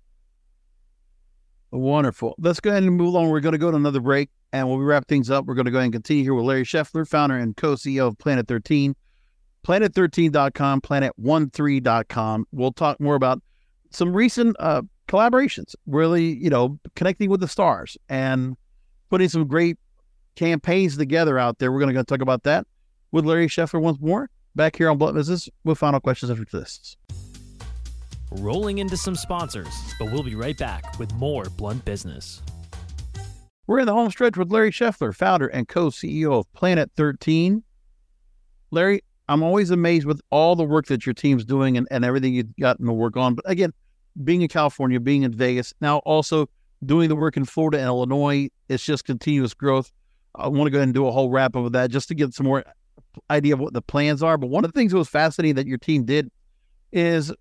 Wonderful. 1.71 2.35
Let's 2.37 2.59
go 2.59 2.69
ahead 2.69 2.83
and 2.83 2.95
move 2.95 3.15
on. 3.15 3.29
We're 3.29 3.41
going 3.41 3.53
to 3.53 3.57
go 3.57 3.71
to 3.71 3.77
another 3.77 3.99
break, 3.99 4.29
and 4.53 4.69
when 4.69 4.79
we 4.79 4.85
wrap 4.85 5.07
things 5.07 5.29
up, 5.29 5.45
we're 5.45 5.55
going 5.55 5.65
to 5.65 5.71
go 5.71 5.79
ahead 5.79 5.85
and 5.85 5.93
continue 5.93 6.23
here 6.23 6.33
with 6.33 6.45
Larry 6.45 6.63
Scheffler, 6.63 7.07
founder 7.07 7.37
and 7.37 7.57
co-CEO 7.57 8.07
of 8.07 8.17
Planet 8.19 8.47
13 8.47 8.95
planet13.com, 9.65 10.81
planet13.com. 10.81 12.45
We'll 12.51 12.71
talk 12.71 12.99
more 12.99 13.15
about 13.15 13.41
some 13.91 14.13
recent 14.13 14.55
uh, 14.59 14.81
collaborations, 15.07 15.75
really, 15.85 16.33
you 16.35 16.49
know, 16.49 16.79
connecting 16.95 17.29
with 17.29 17.39
the 17.39 17.47
stars 17.47 17.97
and 18.09 18.55
putting 19.09 19.29
some 19.29 19.47
great 19.47 19.77
campaigns 20.35 20.97
together 20.97 21.37
out 21.37 21.59
there. 21.59 21.71
We're 21.71 21.79
going 21.79 21.93
to 21.93 22.03
talk 22.03 22.21
about 22.21 22.43
that 22.43 22.65
with 23.11 23.25
Larry 23.25 23.47
Scheffler 23.47 23.81
once 23.81 23.99
more. 23.99 24.29
Back 24.55 24.75
here 24.75 24.89
on 24.89 24.97
Blunt 24.97 25.15
Business 25.15 25.49
with 25.63 25.77
final 25.77 25.99
questions 25.99 26.29
after 26.29 26.45
this. 26.51 26.95
Rolling 28.31 28.79
into 28.79 28.97
some 28.97 29.15
sponsors, 29.15 29.73
but 29.97 30.11
we'll 30.11 30.23
be 30.23 30.35
right 30.35 30.57
back 30.57 30.99
with 30.99 31.11
more 31.15 31.45
Blunt 31.57 31.85
Business. 31.85 32.41
We're 33.65 33.79
in 33.79 33.85
the 33.85 33.93
home 33.93 34.11
stretch 34.11 34.37
with 34.37 34.51
Larry 34.51 34.71
Scheffler, 34.71 35.15
founder 35.15 35.47
and 35.47 35.67
co 35.67 35.87
CEO 35.87 36.39
of 36.39 36.51
Planet 36.53 36.91
13. 36.97 37.63
Larry, 38.71 39.03
I'm 39.33 39.41
always 39.41 39.71
amazed 39.71 40.05
with 40.05 40.21
all 40.29 40.55
the 40.55 40.63
work 40.63 40.85
that 40.87 41.07
your 41.07 41.13
team's 41.13 41.43
doing 41.43 41.75
and, 41.75 41.87
and 41.89 42.05
everything 42.05 42.35
you've 42.35 42.55
gotten 42.57 42.85
to 42.85 42.93
work 42.93 43.17
on. 43.17 43.33
But 43.33 43.49
again, 43.49 43.73
being 44.23 44.43
in 44.43 44.47
California, 44.47 44.99
being 44.99 45.23
in 45.23 45.33
Vegas, 45.33 45.73
now 45.81 45.97
also 45.99 46.47
doing 46.85 47.09
the 47.09 47.15
work 47.15 47.35
in 47.35 47.43
Florida 47.43 47.79
and 47.79 47.87
Illinois, 47.87 48.49
it's 48.69 48.85
just 48.85 49.05
continuous 49.05 49.55
growth. 49.55 49.91
I 50.35 50.47
want 50.49 50.67
to 50.67 50.69
go 50.69 50.77
ahead 50.77 50.87
and 50.87 50.93
do 50.93 51.07
a 51.07 51.11
whole 51.11 51.31
wrap 51.31 51.55
up 51.55 51.65
of 51.65 51.71
that 51.71 51.89
just 51.89 52.09
to 52.09 52.15
get 52.15 52.35
some 52.35 52.45
more 52.45 52.63
idea 53.31 53.55
of 53.55 53.59
what 53.59 53.73
the 53.73 53.81
plans 53.81 54.21
are. 54.21 54.37
But 54.37 54.51
one 54.51 54.63
of 54.65 54.71
the 54.71 54.79
things 54.79 54.91
that 54.91 54.99
was 54.99 55.09
fascinating 55.09 55.55
that 55.55 55.65
your 55.65 55.79
team 55.79 56.05
did 56.05 56.29
is 56.91 57.33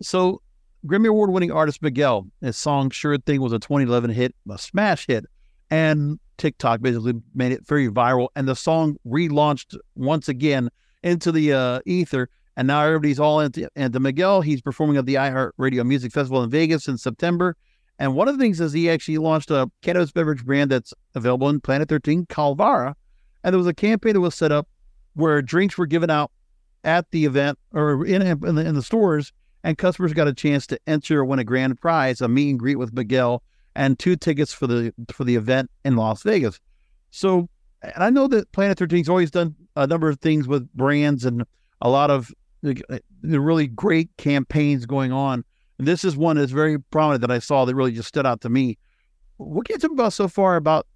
so 0.00 0.40
Grammy 0.86 1.08
Award 1.08 1.30
winning 1.30 1.52
artist 1.52 1.82
Miguel, 1.82 2.26
his 2.40 2.56
song 2.56 2.88
Sure 2.88 3.18
Thing 3.18 3.42
was 3.42 3.52
a 3.52 3.58
2011 3.58 4.08
hit, 4.08 4.34
a 4.50 4.56
smash 4.56 5.06
hit. 5.06 5.26
And 5.70 6.18
TikTok 6.38 6.80
basically 6.80 7.14
made 7.34 7.52
it 7.52 7.66
very 7.66 7.90
viral. 7.90 8.28
And 8.36 8.48
the 8.48 8.56
song 8.56 8.96
relaunched 9.06 9.76
once 9.96 10.30
again 10.30 10.70
into 11.02 11.32
the 11.32 11.52
uh, 11.52 11.80
ether. 11.86 12.28
And 12.56 12.68
now 12.68 12.82
everybody's 12.82 13.20
all 13.20 13.40
into, 13.40 13.68
into 13.76 14.00
Miguel. 14.00 14.40
He's 14.40 14.62
performing 14.62 14.96
at 14.96 15.06
the 15.06 15.14
iHeart 15.16 15.52
Radio 15.58 15.84
Music 15.84 16.12
Festival 16.12 16.42
in 16.42 16.50
Vegas 16.50 16.88
in 16.88 16.96
September. 16.96 17.56
And 17.98 18.14
one 18.14 18.28
of 18.28 18.36
the 18.36 18.42
things 18.42 18.60
is 18.60 18.72
he 18.72 18.90
actually 18.90 19.18
launched 19.18 19.50
a 19.50 19.70
cannabis 19.82 20.12
beverage 20.12 20.44
brand 20.44 20.70
that's 20.70 20.92
available 21.14 21.48
in 21.48 21.60
Planet 21.60 21.88
13, 21.88 22.26
Calvara. 22.26 22.94
And 23.44 23.52
there 23.52 23.58
was 23.58 23.66
a 23.66 23.74
campaign 23.74 24.14
that 24.14 24.20
was 24.20 24.34
set 24.34 24.52
up 24.52 24.68
where 25.14 25.40
drinks 25.40 25.78
were 25.78 25.86
given 25.86 26.10
out 26.10 26.30
at 26.84 27.10
the 27.10 27.24
event 27.24 27.58
or 27.72 28.04
in, 28.06 28.22
in, 28.22 28.54
the, 28.54 28.66
in 28.66 28.74
the 28.74 28.82
stores, 28.82 29.32
and 29.64 29.76
customers 29.76 30.12
got 30.12 30.28
a 30.28 30.34
chance 30.34 30.66
to 30.68 30.78
enter 30.86 31.20
or 31.20 31.24
win 31.24 31.38
a 31.38 31.44
grand 31.44 31.80
prize, 31.80 32.20
a 32.20 32.28
meet 32.28 32.50
and 32.50 32.58
greet 32.58 32.76
with 32.76 32.92
Miguel, 32.92 33.42
and 33.74 33.98
two 33.98 34.16
tickets 34.16 34.52
for 34.52 34.66
the 34.66 34.94
for 35.12 35.24
the 35.24 35.34
event 35.34 35.70
in 35.84 35.96
Las 35.96 36.22
Vegas. 36.22 36.60
So, 37.10 37.48
and 37.82 38.02
I 38.02 38.10
know 38.10 38.28
that 38.28 38.50
Planet 38.52 38.78
13's 38.78 39.08
always 39.08 39.30
done 39.30 39.54
a 39.76 39.86
number 39.86 40.08
of 40.08 40.18
things 40.20 40.48
with 40.48 40.72
brands 40.74 41.24
and 41.24 41.44
a 41.82 41.88
lot 41.88 42.10
of 42.10 42.32
the 42.62 43.40
really 43.40 43.66
great 43.66 44.08
campaigns 44.16 44.86
going 44.86 45.12
on. 45.12 45.44
And 45.78 45.86
this 45.86 46.04
is 46.04 46.16
one 46.16 46.36
that's 46.36 46.52
very 46.52 46.78
prominent 46.78 47.20
that 47.20 47.30
I 47.30 47.38
saw 47.38 47.64
that 47.64 47.74
really 47.74 47.92
just 47.92 48.08
stood 48.08 48.26
out 48.26 48.40
to 48.40 48.48
me. 48.48 48.78
What 49.36 49.66
can 49.66 49.74
you 49.74 49.78
talk 49.78 49.92
about 49.92 50.14
so 50.14 50.26
far 50.28 50.56
about 50.56 50.86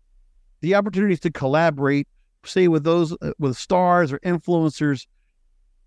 the 0.62 0.74
opportunities 0.74 1.20
to 1.20 1.30
collaborate, 1.30 2.08
say 2.44 2.68
with 2.68 2.84
those 2.84 3.12
uh, 3.20 3.32
with 3.38 3.56
stars 3.56 4.12
or 4.12 4.18
influencers, 4.20 5.06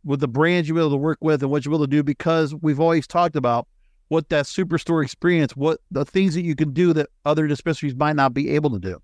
with 0.03 0.19
the 0.19 0.27
brands 0.27 0.69
you're 0.69 0.77
able 0.77 0.91
to 0.91 0.97
work 0.97 1.17
with 1.21 1.41
and 1.41 1.51
what 1.51 1.65
you're 1.65 1.73
able 1.73 1.85
to 1.85 1.89
do? 1.89 2.03
Because 2.03 2.53
we've 2.55 2.79
always 2.79 3.07
talked 3.07 3.35
about 3.35 3.67
what 4.09 4.29
that 4.29 4.45
superstore 4.45 5.03
experience, 5.03 5.55
what 5.55 5.79
the 5.89 6.05
things 6.05 6.35
that 6.35 6.43
you 6.43 6.55
can 6.55 6.71
do 6.71 6.93
that 6.93 7.09
other 7.25 7.47
dispensaries 7.47 7.95
might 7.95 8.15
not 8.15 8.33
be 8.33 8.51
able 8.51 8.69
to 8.69 8.79
do. 8.79 9.01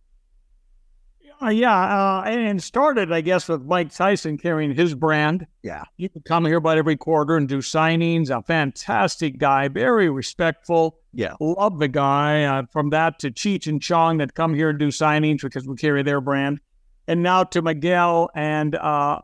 Uh, 1.42 1.50
yeah, 1.50 2.20
uh, 2.20 2.24
and 2.26 2.62
started, 2.62 3.14
I 3.14 3.22
guess, 3.22 3.48
with 3.48 3.64
Mike 3.64 3.94
Tyson 3.94 4.38
carrying 4.38 4.76
his 4.76 4.94
brand. 4.94 5.48
Yeah. 5.64 5.84
you 5.96 6.10
would 6.14 6.26
come 6.26 6.46
here 6.46 6.58
about 6.58 6.78
every 6.78 6.98
quarter 6.98 7.38
and 7.38 7.48
do 7.48 7.60
signings. 7.60 8.30
A 8.30 8.44
fantastic 8.44 9.38
guy, 9.38 9.70
very 9.70 10.10
respectful. 10.10 11.00
Yeah. 11.14 11.36
Love 11.40 11.80
the 11.80 11.88
guy. 11.88 12.44
Uh, 12.44 12.64
from 12.74 12.90
that 12.90 13.20
to 13.20 13.32
Cheech 13.32 13.68
and 13.68 13.82
Chong 13.82 14.18
that 14.18 14.34
come 14.34 14.54
here 14.54 14.70
and 14.70 14.80
do 14.80 14.90
signings 14.90 15.42
because 15.42 15.66
we 15.66 15.76
carry 15.76 16.04
their 16.04 16.20
brand. 16.20 16.60
And 17.08 17.24
now 17.24 17.46
to 17.46 17.62
Miguel. 17.62 18.30
And 18.36 18.76
uh, 18.76 19.22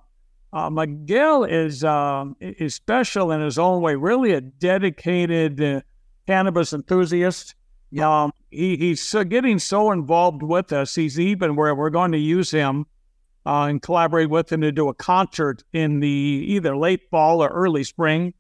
uh 0.53 0.69
Miguel 0.69 1.43
is, 1.43 1.83
um, 1.83 2.37
is 2.39 2.75
special 2.75 3.33
in 3.33 3.41
his 3.41 3.59
own 3.59 3.81
way, 3.81 3.95
really 3.95 4.31
a 4.31 4.39
dedicated 4.39 5.61
uh, 5.61 5.81
cannabis 6.27 6.71
enthusiast. 6.71 7.55
Um, 7.99 8.31
he, 8.51 8.77
he's 8.77 9.13
getting 9.29 9.59
so 9.59 9.91
involved 9.91 10.43
with 10.43 10.73
us. 10.73 10.95
He's 10.95 11.19
even 11.19 11.55
where 11.55 11.73
we're 11.75 11.89
going 11.89 12.11
to 12.13 12.17
use 12.17 12.51
him 12.51 12.85
uh, 13.45 13.63
and 13.63 13.81
collaborate 13.81 14.29
with 14.29 14.51
him 14.51 14.61
to 14.61 14.71
do 14.71 14.89
a 14.89 14.93
concert 14.93 15.63
in 15.73 15.99
the 15.99 16.07
either 16.07 16.75
late 16.75 17.09
fall 17.09 17.43
or 17.43 17.49
early 17.49 17.83
spring, 17.83 18.33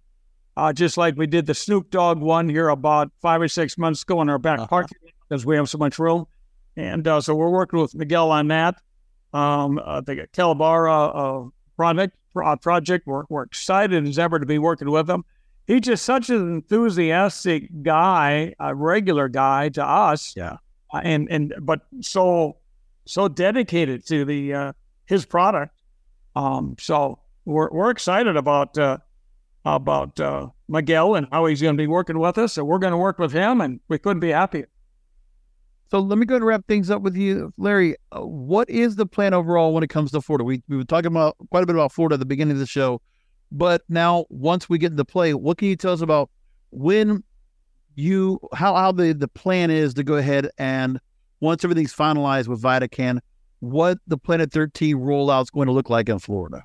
uh, 0.57 0.73
just 0.73 0.97
like 0.97 1.15
we 1.15 1.27
did 1.27 1.45
the 1.45 1.53
Snoop 1.53 1.89
Dogg 1.89 2.19
one 2.19 2.49
here 2.49 2.69
about 2.69 3.11
five 3.21 3.41
or 3.41 3.47
six 3.47 3.77
months 3.77 4.03
ago 4.03 4.21
in 4.21 4.29
our 4.29 4.39
back 4.39 4.59
uh-huh. 4.59 4.67
parking 4.67 4.97
because 5.27 5.45
we 5.45 5.55
have 5.55 5.69
so 5.69 5.77
much 5.77 5.99
room. 5.99 6.25
And 6.75 7.07
uh, 7.07 7.21
so 7.21 7.35
we're 7.35 7.49
working 7.49 7.79
with 7.79 7.95
Miguel 7.95 8.31
on 8.31 8.47
that. 8.49 8.75
Um, 9.33 9.79
uh, 9.83 10.01
the 10.01 10.27
Calabara 10.33 11.45
uh, 11.45 11.49
project, 11.75 12.15
project. 12.61 13.05
We're, 13.05 13.23
we're 13.29 13.43
excited 13.43 14.07
as 14.07 14.17
ever 14.17 14.39
to 14.39 14.45
be 14.45 14.59
working 14.59 14.89
with 14.89 15.09
him 15.09 15.23
he's 15.67 15.81
just 15.81 16.05
such 16.05 16.29
an 16.29 16.53
enthusiastic 16.55 17.69
guy, 17.83 18.53
a 18.59 18.73
regular 18.73 19.27
guy 19.27 19.69
to 19.69 19.85
us. 19.85 20.33
Yeah. 20.35 20.57
Uh, 20.93 21.01
and 21.03 21.27
and 21.29 21.53
but 21.61 21.81
so 22.01 22.57
so 23.05 23.27
dedicated 23.27 24.05
to 24.07 24.25
the 24.25 24.53
uh, 24.53 24.73
his 25.05 25.25
product. 25.25 25.75
Um, 26.35 26.75
so 26.79 27.19
we're 27.45 27.69
we're 27.71 27.89
excited 27.89 28.37
about 28.37 28.77
uh, 28.77 28.97
about 29.65 30.19
uh, 30.19 30.47
Miguel 30.67 31.15
and 31.15 31.27
how 31.31 31.45
he's 31.45 31.61
going 31.61 31.75
to 31.75 31.81
be 31.81 31.87
working 31.87 32.19
with 32.19 32.37
us. 32.37 32.53
So 32.53 32.63
we're 32.63 32.79
going 32.79 32.91
to 32.91 32.97
work 32.97 33.19
with 33.19 33.31
him, 33.31 33.61
and 33.61 33.79
we 33.87 33.97
couldn't 33.97 34.19
be 34.19 34.29
happier. 34.29 34.67
So 35.91 35.99
let 35.99 36.17
me 36.17 36.25
go 36.25 36.35
and 36.35 36.45
wrap 36.45 36.67
things 36.67 36.89
up 36.89 37.03
with 37.03 37.15
you, 37.15 37.53
Larry. 37.57 37.95
Uh, 38.11 38.21
what 38.21 38.69
is 38.69 38.95
the 38.95 39.05
plan 39.05 39.33
overall 39.33 39.73
when 39.73 39.83
it 39.83 39.89
comes 39.89 40.11
to 40.11 40.21
Florida? 40.21 40.43
We 40.43 40.63
we 40.67 40.77
were 40.77 40.83
talking 40.83 41.07
about 41.07 41.35
quite 41.49 41.63
a 41.63 41.65
bit 41.65 41.75
about 41.75 41.91
Florida 41.91 42.15
at 42.15 42.19
the 42.19 42.25
beginning 42.25 42.53
of 42.53 42.59
the 42.59 42.65
show. 42.65 43.01
But 43.51 43.83
now, 43.87 44.25
once 44.29 44.69
we 44.69 44.77
get 44.77 44.91
into 44.91 45.05
play, 45.05 45.33
what 45.33 45.57
can 45.57 45.67
you 45.67 45.75
tell 45.75 45.93
us 45.93 46.01
about 46.01 46.29
when 46.71 47.23
you 47.95 48.39
how 48.53 48.75
how 48.75 48.91
the 48.91 49.13
the 49.13 49.27
plan 49.27 49.71
is 49.71 49.93
to 49.95 50.03
go 50.03 50.15
ahead 50.15 50.49
and 50.57 50.99
once 51.39 51.63
everything's 51.63 51.93
finalized 51.93 52.47
with 52.47 52.61
VidaCann, 52.61 53.19
what 53.59 53.97
the 54.07 54.17
Planet 54.17 54.51
13 54.51 54.97
rollout 54.97 55.43
is 55.43 55.49
going 55.49 55.67
to 55.67 55.73
look 55.73 55.89
like 55.89 56.09
in 56.09 56.19
Florida? 56.19 56.63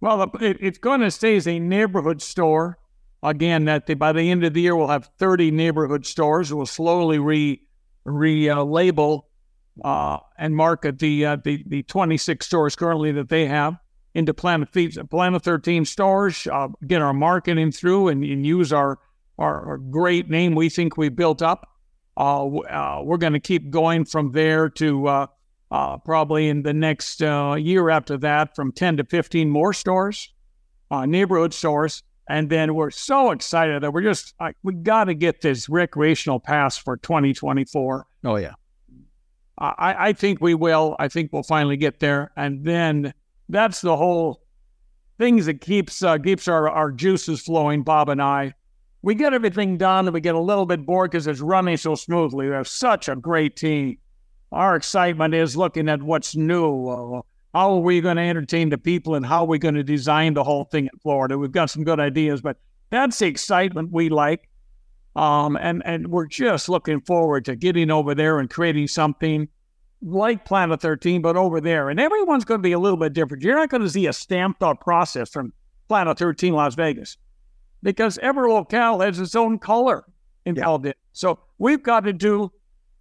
Well, 0.00 0.30
it, 0.40 0.58
it's 0.60 0.78
going 0.78 1.00
to 1.00 1.10
stay 1.10 1.36
as 1.36 1.48
a 1.48 1.58
neighborhood 1.58 2.22
store. 2.22 2.78
Again, 3.22 3.64
that 3.64 3.98
by 3.98 4.12
the 4.12 4.30
end 4.30 4.44
of 4.44 4.54
the 4.54 4.60
year 4.60 4.76
we'll 4.76 4.88
have 4.88 5.10
30 5.18 5.50
neighborhood 5.50 6.06
stores. 6.06 6.52
We'll 6.52 6.66
slowly 6.66 7.18
re 7.18 7.60
re 8.04 8.48
uh, 8.48 8.64
uh, 9.84 10.18
and 10.38 10.56
market 10.56 10.98
the, 10.98 11.26
uh, 11.26 11.36
the 11.42 11.64
the 11.66 11.82
26 11.82 12.46
stores 12.46 12.76
currently 12.76 13.12
that 13.12 13.28
they 13.28 13.46
have 13.46 13.76
into 14.16 14.32
Planet 14.32 14.70
Planet 15.10 15.42
13 15.42 15.84
stores, 15.84 16.46
uh, 16.50 16.68
get 16.86 17.02
our 17.02 17.12
marketing 17.12 17.70
through, 17.70 18.08
and, 18.08 18.24
and 18.24 18.46
use 18.46 18.72
our, 18.72 18.98
our, 19.38 19.68
our 19.68 19.76
great 19.76 20.30
name 20.30 20.54
we 20.54 20.70
think 20.70 20.96
we 20.96 21.10
built 21.10 21.42
up. 21.42 21.68
Uh, 22.16 22.46
uh, 22.46 23.02
we're 23.04 23.18
going 23.18 23.34
to 23.34 23.40
keep 23.40 23.68
going 23.68 24.06
from 24.06 24.32
there 24.32 24.70
to 24.70 25.06
uh, 25.06 25.26
uh, 25.70 25.98
probably 25.98 26.48
in 26.48 26.62
the 26.62 26.72
next 26.72 27.22
uh, 27.22 27.56
year 27.58 27.90
after 27.90 28.16
that, 28.16 28.56
from 28.56 28.72
10 28.72 28.96
to 28.96 29.04
15 29.04 29.50
more 29.50 29.74
stores, 29.74 30.32
neighborhood 30.90 31.52
stores. 31.52 32.02
And 32.28 32.48
then 32.48 32.74
we're 32.74 32.90
so 32.90 33.32
excited 33.32 33.82
that 33.82 33.92
we're 33.92 34.00
just, 34.00 34.34
we 34.62 34.72
got 34.72 35.04
to 35.04 35.14
get 35.14 35.42
this 35.42 35.68
recreational 35.68 36.40
pass 36.40 36.78
for 36.78 36.96
2024. 36.96 38.06
Oh, 38.24 38.36
yeah. 38.36 38.54
I, 39.58 40.08
I 40.08 40.12
think 40.14 40.40
we 40.40 40.54
will. 40.54 40.96
I 40.98 41.08
think 41.08 41.32
we'll 41.32 41.42
finally 41.42 41.76
get 41.76 42.00
there. 42.00 42.32
And 42.36 42.64
then 42.64 43.12
that's 43.48 43.80
the 43.80 43.96
whole 43.96 44.42
things 45.18 45.46
that 45.46 45.60
keeps 45.60 46.02
uh, 46.02 46.18
keeps 46.18 46.48
our, 46.48 46.68
our 46.68 46.90
juices 46.90 47.42
flowing, 47.42 47.82
Bob 47.82 48.08
and 48.08 48.20
I. 48.20 48.54
We 49.02 49.14
get 49.14 49.34
everything 49.34 49.78
done 49.78 50.06
and 50.06 50.14
we 50.14 50.20
get 50.20 50.34
a 50.34 50.40
little 50.40 50.66
bit 50.66 50.84
bored 50.84 51.10
because 51.10 51.26
it's 51.26 51.40
running 51.40 51.76
so 51.76 51.94
smoothly. 51.94 52.48
We 52.48 52.54
have 52.54 52.68
such 52.68 53.08
a 53.08 53.14
great 53.14 53.56
team. 53.56 53.98
Our 54.50 54.74
excitement 54.74 55.34
is 55.34 55.56
looking 55.56 55.88
at 55.88 56.02
what's 56.02 56.34
new. 56.34 56.88
Uh, 56.88 57.22
how 57.54 57.72
are 57.72 57.80
we 57.80 58.00
going 58.00 58.16
to 58.16 58.22
entertain 58.22 58.68
the 58.68 58.78
people 58.78 59.14
and 59.14 59.24
how 59.24 59.40
are 59.40 59.46
we 59.46 59.58
going 59.58 59.76
to 59.76 59.82
design 59.82 60.34
the 60.34 60.44
whole 60.44 60.64
thing 60.64 60.86
in 60.92 60.98
Florida? 61.00 61.38
We've 61.38 61.52
got 61.52 61.70
some 61.70 61.84
good 61.84 62.00
ideas, 62.00 62.40
but 62.40 62.58
that's 62.90 63.18
the 63.18 63.26
excitement 63.26 63.92
we 63.92 64.08
like. 64.08 64.48
Um, 65.14 65.56
and, 65.56 65.82
and 65.86 66.08
we're 66.08 66.26
just 66.26 66.68
looking 66.68 67.00
forward 67.00 67.44
to 67.46 67.56
getting 67.56 67.90
over 67.90 68.14
there 68.14 68.38
and 68.40 68.50
creating 68.50 68.88
something 68.88 69.48
like 70.02 70.44
Planet 70.44 70.80
13, 70.80 71.22
but 71.22 71.36
over 71.36 71.60
there. 71.60 71.90
And 71.90 71.98
everyone's 71.98 72.44
going 72.44 72.58
to 72.58 72.62
be 72.62 72.72
a 72.72 72.78
little 72.78 72.98
bit 72.98 73.12
different. 73.12 73.42
You're 73.42 73.56
not 73.56 73.70
going 73.70 73.82
to 73.82 73.90
see 73.90 74.06
a 74.06 74.12
stamped 74.12 74.62
out 74.62 74.80
process 74.80 75.30
from 75.30 75.52
Planet 75.88 76.18
13 76.18 76.52
Las 76.52 76.74
Vegas 76.74 77.16
because 77.82 78.18
every 78.18 78.48
locale 78.48 79.00
has 79.00 79.18
its 79.18 79.34
own 79.34 79.58
color 79.58 80.04
involved 80.44 80.84
yeah. 80.84 80.90
in. 80.90 80.96
So 81.12 81.38
we've 81.58 81.82
got 81.82 82.00
to 82.00 82.12
do 82.12 82.52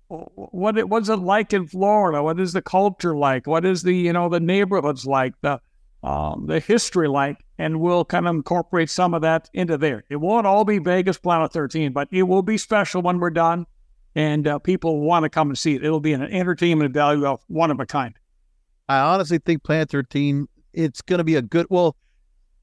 what 0.08 0.77
it 0.77 0.88
was 0.88 1.10
it 1.10 1.17
like 1.17 1.53
in 1.53 1.67
Florida? 1.67 2.21
What 2.21 2.39
is 2.39 2.53
the 2.53 2.62
culture 2.62 3.17
like? 3.17 3.47
What 3.47 3.65
is 3.65 3.84
the 3.84 3.93
you 3.93 4.13
know 4.13 4.29
the 4.29 4.39
neighborhoods 4.39 5.05
like? 5.05 5.34
The 5.41 5.60
um, 6.03 6.45
the 6.45 6.60
history 6.60 7.08
like? 7.08 7.43
And 7.58 7.79
we'll 7.79 8.05
kind 8.05 8.27
of 8.27 8.36
incorporate 8.36 8.89
some 8.89 9.13
of 9.13 9.21
that 9.23 9.49
into 9.53 9.77
there. 9.77 10.03
It 10.10 10.17
won't 10.17 10.45
all 10.45 10.65
be 10.65 10.77
Vegas 10.77 11.17
Planet 11.17 11.51
13, 11.51 11.93
but 11.93 12.08
it 12.12 12.23
will 12.23 12.43
be 12.43 12.58
special 12.58 13.01
when 13.01 13.19
we're 13.19 13.31
done 13.31 13.65
and 14.15 14.47
uh, 14.47 14.60
people 14.60 15.01
want 15.01 15.23
to 15.23 15.30
come 15.30 15.49
and 15.49 15.58
see 15.58 15.75
it. 15.75 15.84
It'll 15.84 15.99
be 15.99 16.13
an 16.13 16.23
entertainment 16.23 16.93
value 16.93 17.25
of 17.25 17.41
one 17.47 17.69
of 17.69 17.80
a 17.80 17.86
kind. 17.86 18.15
I 18.88 18.99
honestly 18.99 19.39
think 19.39 19.63
Planet 19.63 19.89
13, 19.89 20.47
it's 20.73 21.01
going 21.01 21.17
to 21.17 21.23
be 21.23 21.36
a 21.36 21.41
good. 21.41 21.67
Well, 21.69 21.95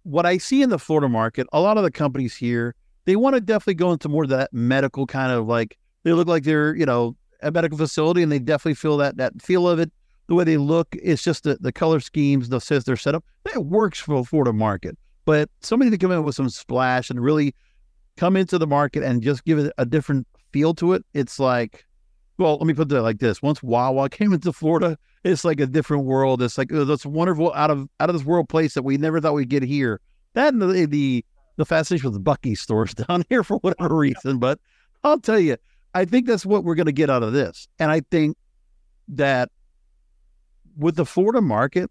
what 0.05 0.27
I 0.27 0.39
see 0.39 0.63
in 0.63 0.71
the 0.71 0.79
Florida 0.79 1.09
market, 1.09 1.47
a 1.53 1.61
lot 1.61 1.77
of 1.77 1.85
the 1.85 1.91
companies 1.91 2.35
here, 2.35 2.75
they 3.05 3.17
want 3.17 3.35
to 3.35 3.41
definitely 3.41 3.75
go 3.75 3.93
into 3.93 4.09
more 4.09 4.25
of 4.25 4.31
that 4.31 4.53
medical 4.53 5.07
kind 5.07 5.33
of 5.33 5.47
like, 5.47 5.79
they 6.05 6.13
look 6.13 6.29
like 6.29 6.45
they're, 6.45 6.75
you 6.75 6.87
know, 6.87 7.17
a 7.43 7.51
medical 7.51 7.77
facility 7.77 8.23
and 8.23 8.31
they 8.31 8.39
definitely 8.39 8.75
feel 8.75 8.97
that, 8.97 9.17
that 9.17 9.41
feel 9.43 9.69
of 9.69 9.79
it. 9.79 9.93
The 10.29 10.35
way 10.35 10.45
they 10.45 10.57
look, 10.57 10.89
it's 11.03 11.23
just 11.23 11.45
the, 11.45 11.59
the 11.61 11.73
color 11.73 12.01
schemes, 12.01 12.49
the 12.49 12.61
says 12.61 12.85
they're 12.85 12.97
set 12.97 13.15
up. 13.15 13.25
That 13.53 13.67
works 13.67 13.99
for 13.99 14.19
the 14.19 14.25
Florida 14.25 14.53
market. 14.53 14.97
But 15.25 15.51
somebody 15.61 15.91
to 15.91 15.99
come 15.99 16.13
in 16.13 16.23
with 16.23 16.37
some 16.37 16.49
splash 16.49 17.11
and 17.11 17.21
really 17.21 17.55
come 18.17 18.37
into 18.37 18.59
the 18.59 18.67
market 18.67 19.03
and 19.03 19.23
just 19.23 19.45
give 19.45 19.59
it 19.59 19.73
a 19.79 19.85
different 19.85 20.27
feel 20.53 20.75
to 20.75 20.93
it. 20.93 21.05
It's 21.15 21.39
like, 21.39 21.87
well, 22.39 22.57
let 22.57 22.67
me 22.67 22.75
put 22.75 22.91
it 22.91 23.01
like 23.03 23.19
this: 23.19 23.43
once 23.43 23.63
Wawa 23.63 24.09
came 24.09 24.33
into 24.33 24.53
Florida, 24.53 24.99
it's 25.25 25.45
like 25.45 25.61
a 25.61 25.67
different 25.67 26.05
world. 26.05 26.43
It's 26.43 26.59
like 26.59 26.73
oh, 26.73 26.85
this 26.85 27.07
wonderful 27.07 27.53
out 27.55 27.71
of 27.71 27.89
out 28.01 28.11
of 28.11 28.15
this 28.15 28.25
world 28.25 28.49
place 28.49 28.75
that 28.75 28.83
we 28.83 28.97
never 28.97 29.21
thought 29.21 29.35
we'd 29.35 29.49
get 29.49 29.63
here. 29.63 30.01
That 30.35 30.53
and 30.53 30.63
the 30.63 30.87
the, 30.87 31.25
the 31.57 31.65
fascination 31.65 32.11
with 32.11 32.25
Buc-ee's 32.25 32.61
stores 32.61 32.95
down 33.09 33.25
here 33.29 33.45
for 33.45 33.59
whatever 33.59 33.97
reason. 33.97 34.39
But 34.39 34.59
I'll 35.05 35.21
tell 35.21 35.39
you, 35.39 35.57
I 35.95 36.05
think 36.05 36.27
that's 36.27 36.47
what 36.47 36.65
we're 36.65 36.75
going 36.75 36.87
to 36.87 36.93
get 36.93 37.11
out 37.11 37.23
of 37.23 37.33
this, 37.33 37.69
and 37.79 37.91
I 37.91 38.01
think 38.11 38.37
that 39.09 39.51
with 40.77 40.97
the 40.97 41.05
Florida 41.05 41.41
market, 41.41 41.91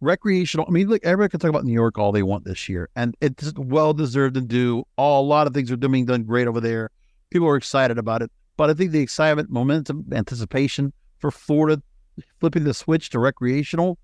recreational. 0.00 0.66
I 0.68 0.70
mean, 0.70 0.88
look, 0.88 1.04
everybody 1.04 1.30
can 1.30 1.40
talk 1.40 1.50
about 1.50 1.64
New 1.64 1.72
York 1.72 1.98
all 1.98 2.12
they 2.12 2.22
want 2.22 2.44
this 2.44 2.68
year, 2.68 2.88
and 2.96 3.16
it's 3.20 3.52
well 3.56 3.94
deserved 3.94 4.36
and 4.36 4.48
due. 4.48 4.84
All 4.96 5.24
a 5.24 5.26
lot 5.26 5.46
of 5.46 5.54
things 5.54 5.70
are 5.70 5.76
doing 5.76 6.06
done 6.06 6.24
great 6.24 6.46
over 6.46 6.60
there. 6.60 6.90
People 7.30 7.48
are 7.48 7.56
excited 7.56 7.98
about 7.98 8.22
it, 8.22 8.30
but 8.56 8.70
I 8.70 8.74
think 8.74 8.92
the 8.92 9.00
excitement, 9.00 9.50
momentum, 9.50 10.06
anticipation 10.12 10.92
for 11.18 11.30
Florida 11.30 11.82
flipping 12.40 12.64
the 12.64 12.74
switch 12.74 13.10
to 13.10 13.18
recreational 13.18 13.98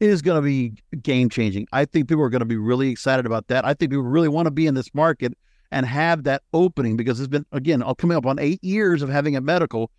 is 0.00 0.22
going 0.22 0.40
to 0.40 0.44
be 0.44 0.74
game 1.02 1.28
changing. 1.28 1.66
I 1.72 1.84
think 1.84 2.08
people 2.08 2.22
are 2.22 2.30
going 2.30 2.40
to 2.40 2.46
be 2.46 2.56
really 2.56 2.88
excited 2.88 3.26
about 3.26 3.48
that. 3.48 3.64
I 3.64 3.74
think 3.74 3.90
people 3.90 4.04
really 4.04 4.28
want 4.28 4.46
to 4.46 4.50
be 4.50 4.66
in 4.66 4.74
this 4.74 4.94
market 4.94 5.36
and 5.70 5.84
have 5.84 6.24
that 6.24 6.42
opening 6.54 6.96
because 6.96 7.20
it's 7.20 7.28
been 7.28 7.44
again 7.52 7.82
coming 7.98 8.16
up 8.16 8.26
on 8.26 8.38
eight 8.38 8.62
years 8.62 9.02
of 9.02 9.08
having 9.08 9.36
a 9.36 9.40
medical. 9.40 9.90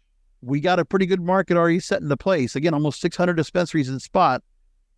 We 0.41 0.61
got 0.61 0.79
a 0.79 0.85
pretty 0.85 1.05
good 1.05 1.21
market 1.21 1.57
already 1.57 1.81
set 1.81 2.01
into 2.01 2.15
place. 2.15 2.55
Again, 2.55 2.73
almost 2.73 3.01
600 3.01 3.33
dispensaries 3.33 3.89
in 3.89 3.99
spot 3.99 4.41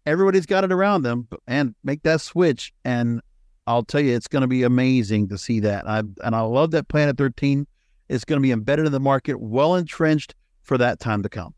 everybody's 0.06 0.46
got 0.46 0.64
it 0.64 0.72
around 0.72 1.04
them 1.04 1.28
and 1.48 1.76
make 1.84 2.04
that 2.04 2.22
switch. 2.22 2.74
And 2.84 3.22
I'll 3.68 3.84
tell 3.84 4.02
you, 4.02 4.16
it's 4.16 4.28
going 4.28 4.42
to 4.42 4.48
be 4.48 4.64
amazing 4.64 5.30
to 5.30 5.38
see 5.38 5.60
that. 5.62 5.88
I, 5.88 6.00
and 6.00 6.36
I 6.36 6.42
love 6.42 6.72
that 6.72 6.88
Planet 6.88 7.18
13 7.18 7.68
is 8.12 8.26
going 8.26 8.38
to 8.38 8.42
be 8.42 8.52
embedded 8.52 8.86
in 8.86 8.92
the 8.92 9.00
market, 9.00 9.40
well 9.40 9.76
entrenched 9.76 10.36
for 10.64 10.78
that 10.78 11.00
time 11.00 11.24
to 11.24 11.30
come. 11.30 11.54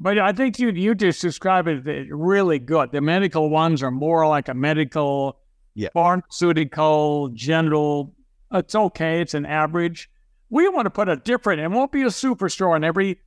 But 0.00 0.18
I 0.18 0.32
think 0.32 0.58
you 0.58 0.70
you 0.70 0.96
just 0.96 1.22
described 1.22 1.68
it 1.68 2.08
really 2.10 2.58
good. 2.58 2.90
The 2.90 3.00
medical 3.00 3.50
ones 3.50 3.84
are 3.84 3.92
more 3.92 4.26
like 4.26 4.48
a 4.48 4.54
medical, 4.54 5.38
yeah. 5.74 5.90
pharmaceutical, 5.92 7.28
general. 7.28 8.12
It's 8.52 8.74
okay. 8.74 9.20
It's 9.20 9.34
an 9.34 9.46
average. 9.46 10.10
We 10.50 10.68
want 10.68 10.86
to 10.86 10.90
put 10.90 11.08
a 11.08 11.16
different. 11.16 11.60
It 11.60 11.68
won't 11.68 11.92
be 11.92 12.02
a 12.02 12.06
superstore 12.06 12.74
in 12.74 12.82
every 12.82 13.20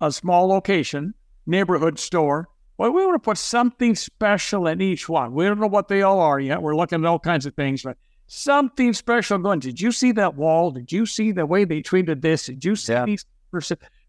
a 0.00 0.10
small 0.10 0.48
location, 0.48 1.14
neighborhood 1.46 1.98
store. 1.98 2.48
Well, 2.76 2.90
we 2.90 3.04
want 3.04 3.22
to 3.22 3.24
put 3.24 3.38
something 3.38 3.94
special 3.94 4.66
in 4.66 4.80
each 4.80 5.08
one. 5.08 5.34
We 5.34 5.44
don't 5.44 5.60
know 5.60 5.66
what 5.66 5.88
they 5.88 6.02
all 6.02 6.18
are 6.20 6.40
yet. 6.40 6.62
We're 6.62 6.74
looking 6.74 7.04
at 7.04 7.06
all 7.06 7.18
kinds 7.18 7.46
of 7.46 7.54
things, 7.54 7.82
but 7.82 7.98
something 8.30 8.92
special 8.92 9.38
going. 9.38 9.58
Did 9.58 9.80
you 9.80 9.90
see 9.90 10.12
that 10.12 10.36
wall? 10.36 10.70
Did 10.70 10.92
you 10.92 11.04
see 11.04 11.32
the 11.32 11.46
way 11.46 11.64
they 11.64 11.82
treated 11.82 12.22
this? 12.22 12.46
Did 12.46 12.64
you 12.64 12.76
see 12.76 12.92
yeah. 12.92 13.04
these 13.04 13.26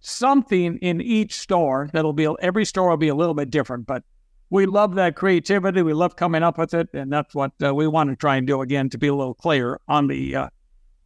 something 0.01 0.77
in 0.77 1.01
each 1.01 1.33
store 1.33 1.89
that'll 1.93 2.13
be 2.13 2.27
every 2.41 2.63
store 2.63 2.89
will 2.89 2.97
be 2.97 3.07
a 3.07 3.15
little 3.15 3.33
bit 3.33 3.49
different, 3.49 3.87
but 3.87 4.03
we 4.51 4.67
love 4.67 4.93
that 4.95 5.15
creativity. 5.15 5.81
We 5.81 5.93
love 5.93 6.15
coming 6.15 6.43
up 6.43 6.59
with 6.59 6.75
it, 6.75 6.89
and 6.93 7.11
that's 7.11 7.33
what 7.33 7.51
uh, 7.63 7.73
we 7.73 7.87
want 7.87 8.11
to 8.11 8.15
try 8.15 8.35
and 8.35 8.45
do 8.45 8.61
again 8.61 8.89
to 8.89 8.99
be 8.99 9.07
a 9.07 9.15
little 9.15 9.33
clearer 9.33 9.81
on 9.87 10.05
the 10.07 10.35
uh, 10.35 10.49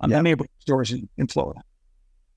on 0.02 0.10
the 0.10 0.22
neighborhood 0.22 0.50
stores 0.60 0.92
in, 0.92 1.08
in 1.18 1.28
Florida. 1.28 1.62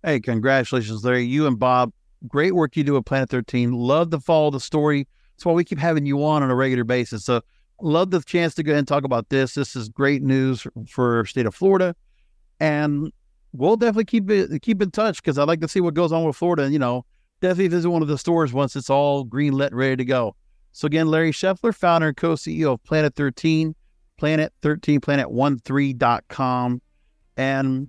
Hey, 0.04 0.20
congratulations, 0.20 1.04
Larry! 1.04 1.24
You 1.24 1.48
and 1.48 1.58
Bob, 1.58 1.92
great 2.28 2.54
work 2.54 2.76
you 2.76 2.84
do 2.84 2.96
at 2.96 3.04
Planet 3.04 3.30
Thirteen. 3.30 3.72
Love 3.72 4.10
to 4.10 4.20
follow 4.20 4.50
the 4.50 4.60
story 4.60 5.08
that's 5.38 5.46
why 5.46 5.52
we 5.52 5.62
keep 5.62 5.78
having 5.78 6.04
you 6.04 6.24
on 6.24 6.42
on 6.42 6.50
a 6.50 6.54
regular 6.54 6.82
basis. 6.82 7.24
So 7.24 7.42
love 7.80 8.10
the 8.10 8.20
chance 8.20 8.54
to 8.54 8.62
go 8.62 8.72
ahead 8.72 8.80
and 8.80 8.88
talk 8.88 9.04
about 9.04 9.28
this. 9.28 9.54
This 9.54 9.76
is 9.76 9.88
great 9.88 10.22
news 10.22 10.66
for 10.88 11.24
state 11.26 11.46
of 11.46 11.54
Florida, 11.54 11.94
and 12.60 13.12
we'll 13.52 13.76
definitely 13.76 14.04
keep 14.04 14.30
it 14.30 14.62
keep 14.62 14.82
in 14.82 14.90
touch 14.90 15.22
because 15.22 15.38
I'd 15.38 15.48
like 15.48 15.60
to 15.60 15.68
see 15.68 15.80
what 15.80 15.94
goes 15.94 16.12
on 16.12 16.24
with 16.24 16.36
Florida. 16.36 16.64
And 16.64 16.72
you 16.72 16.78
know, 16.78 17.04
definitely 17.40 17.68
visit 17.68 17.90
one 17.90 18.02
of 18.02 18.08
the 18.08 18.18
stores 18.18 18.52
once 18.52 18.76
it's 18.76 18.90
all 18.90 19.24
green 19.24 19.52
lit, 19.52 19.74
ready 19.74 19.96
to 19.96 20.04
go. 20.04 20.34
So 20.72 20.86
again, 20.86 21.08
Larry 21.08 21.32
Scheffler, 21.32 21.74
founder 21.74 22.08
and 22.08 22.16
co-CEO 22.16 22.74
of 22.74 22.84
Planet 22.84 23.14
13, 23.14 23.74
Planet 24.16 24.52
13, 24.62 25.00
Planet13.com. 25.00 26.82
And 27.36 27.88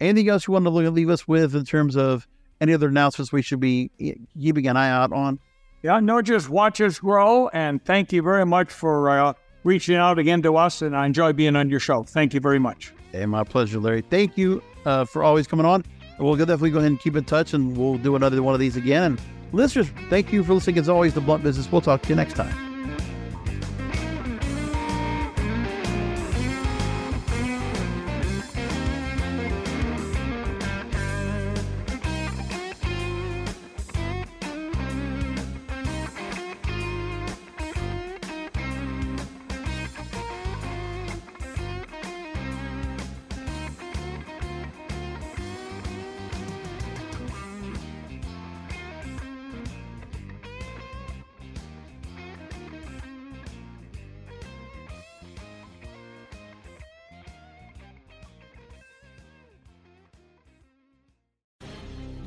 anything 0.00 0.28
else 0.28 0.46
you 0.46 0.52
want 0.52 0.64
to 0.64 0.70
leave 0.70 1.10
us 1.10 1.28
with 1.28 1.54
in 1.54 1.64
terms 1.64 1.96
of 1.96 2.26
any 2.60 2.74
other 2.74 2.88
announcements 2.88 3.32
we 3.32 3.42
should 3.42 3.60
be 3.60 3.90
eh, 4.00 4.14
keeping 4.38 4.66
an 4.66 4.76
eye 4.76 4.90
out 4.90 5.12
on? 5.12 5.38
Yeah, 5.82 6.00
no, 6.00 6.20
just 6.22 6.48
watch 6.48 6.80
us 6.80 6.98
grow. 6.98 7.48
And 7.48 7.84
thank 7.84 8.12
you 8.12 8.22
very 8.22 8.44
much 8.44 8.72
for 8.72 9.10
uh, 9.10 9.32
reaching 9.64 9.96
out 9.96 10.18
again 10.18 10.42
to 10.42 10.56
us. 10.56 10.82
And 10.82 10.96
I 10.96 11.06
enjoy 11.06 11.32
being 11.32 11.56
on 11.56 11.70
your 11.70 11.80
show. 11.80 12.02
Thank 12.02 12.34
you 12.34 12.40
very 12.40 12.58
much. 12.58 12.92
Hey, 13.12 13.26
my 13.26 13.44
pleasure, 13.44 13.78
Larry. 13.78 14.02
Thank 14.02 14.36
you 14.36 14.62
uh, 14.84 15.04
for 15.04 15.22
always 15.22 15.46
coming 15.46 15.66
on. 15.66 15.84
We'll 16.18 16.36
definitely 16.36 16.70
go 16.70 16.78
ahead 16.78 16.90
and 16.90 17.00
keep 17.00 17.14
in 17.14 17.24
touch 17.24 17.54
and 17.54 17.76
we'll 17.76 17.98
do 17.98 18.16
another 18.16 18.42
one 18.42 18.54
of 18.54 18.60
these 18.60 18.76
again. 18.76 19.04
And 19.04 19.20
listeners, 19.52 19.88
thank 20.10 20.32
you 20.32 20.42
for 20.42 20.54
listening 20.54 20.78
as 20.78 20.88
always 20.88 21.14
to 21.14 21.20
Blunt 21.20 21.44
Business. 21.44 21.70
We'll 21.70 21.80
talk 21.80 22.02
to 22.02 22.08
you 22.08 22.16
next 22.16 22.34
time. 22.34 22.67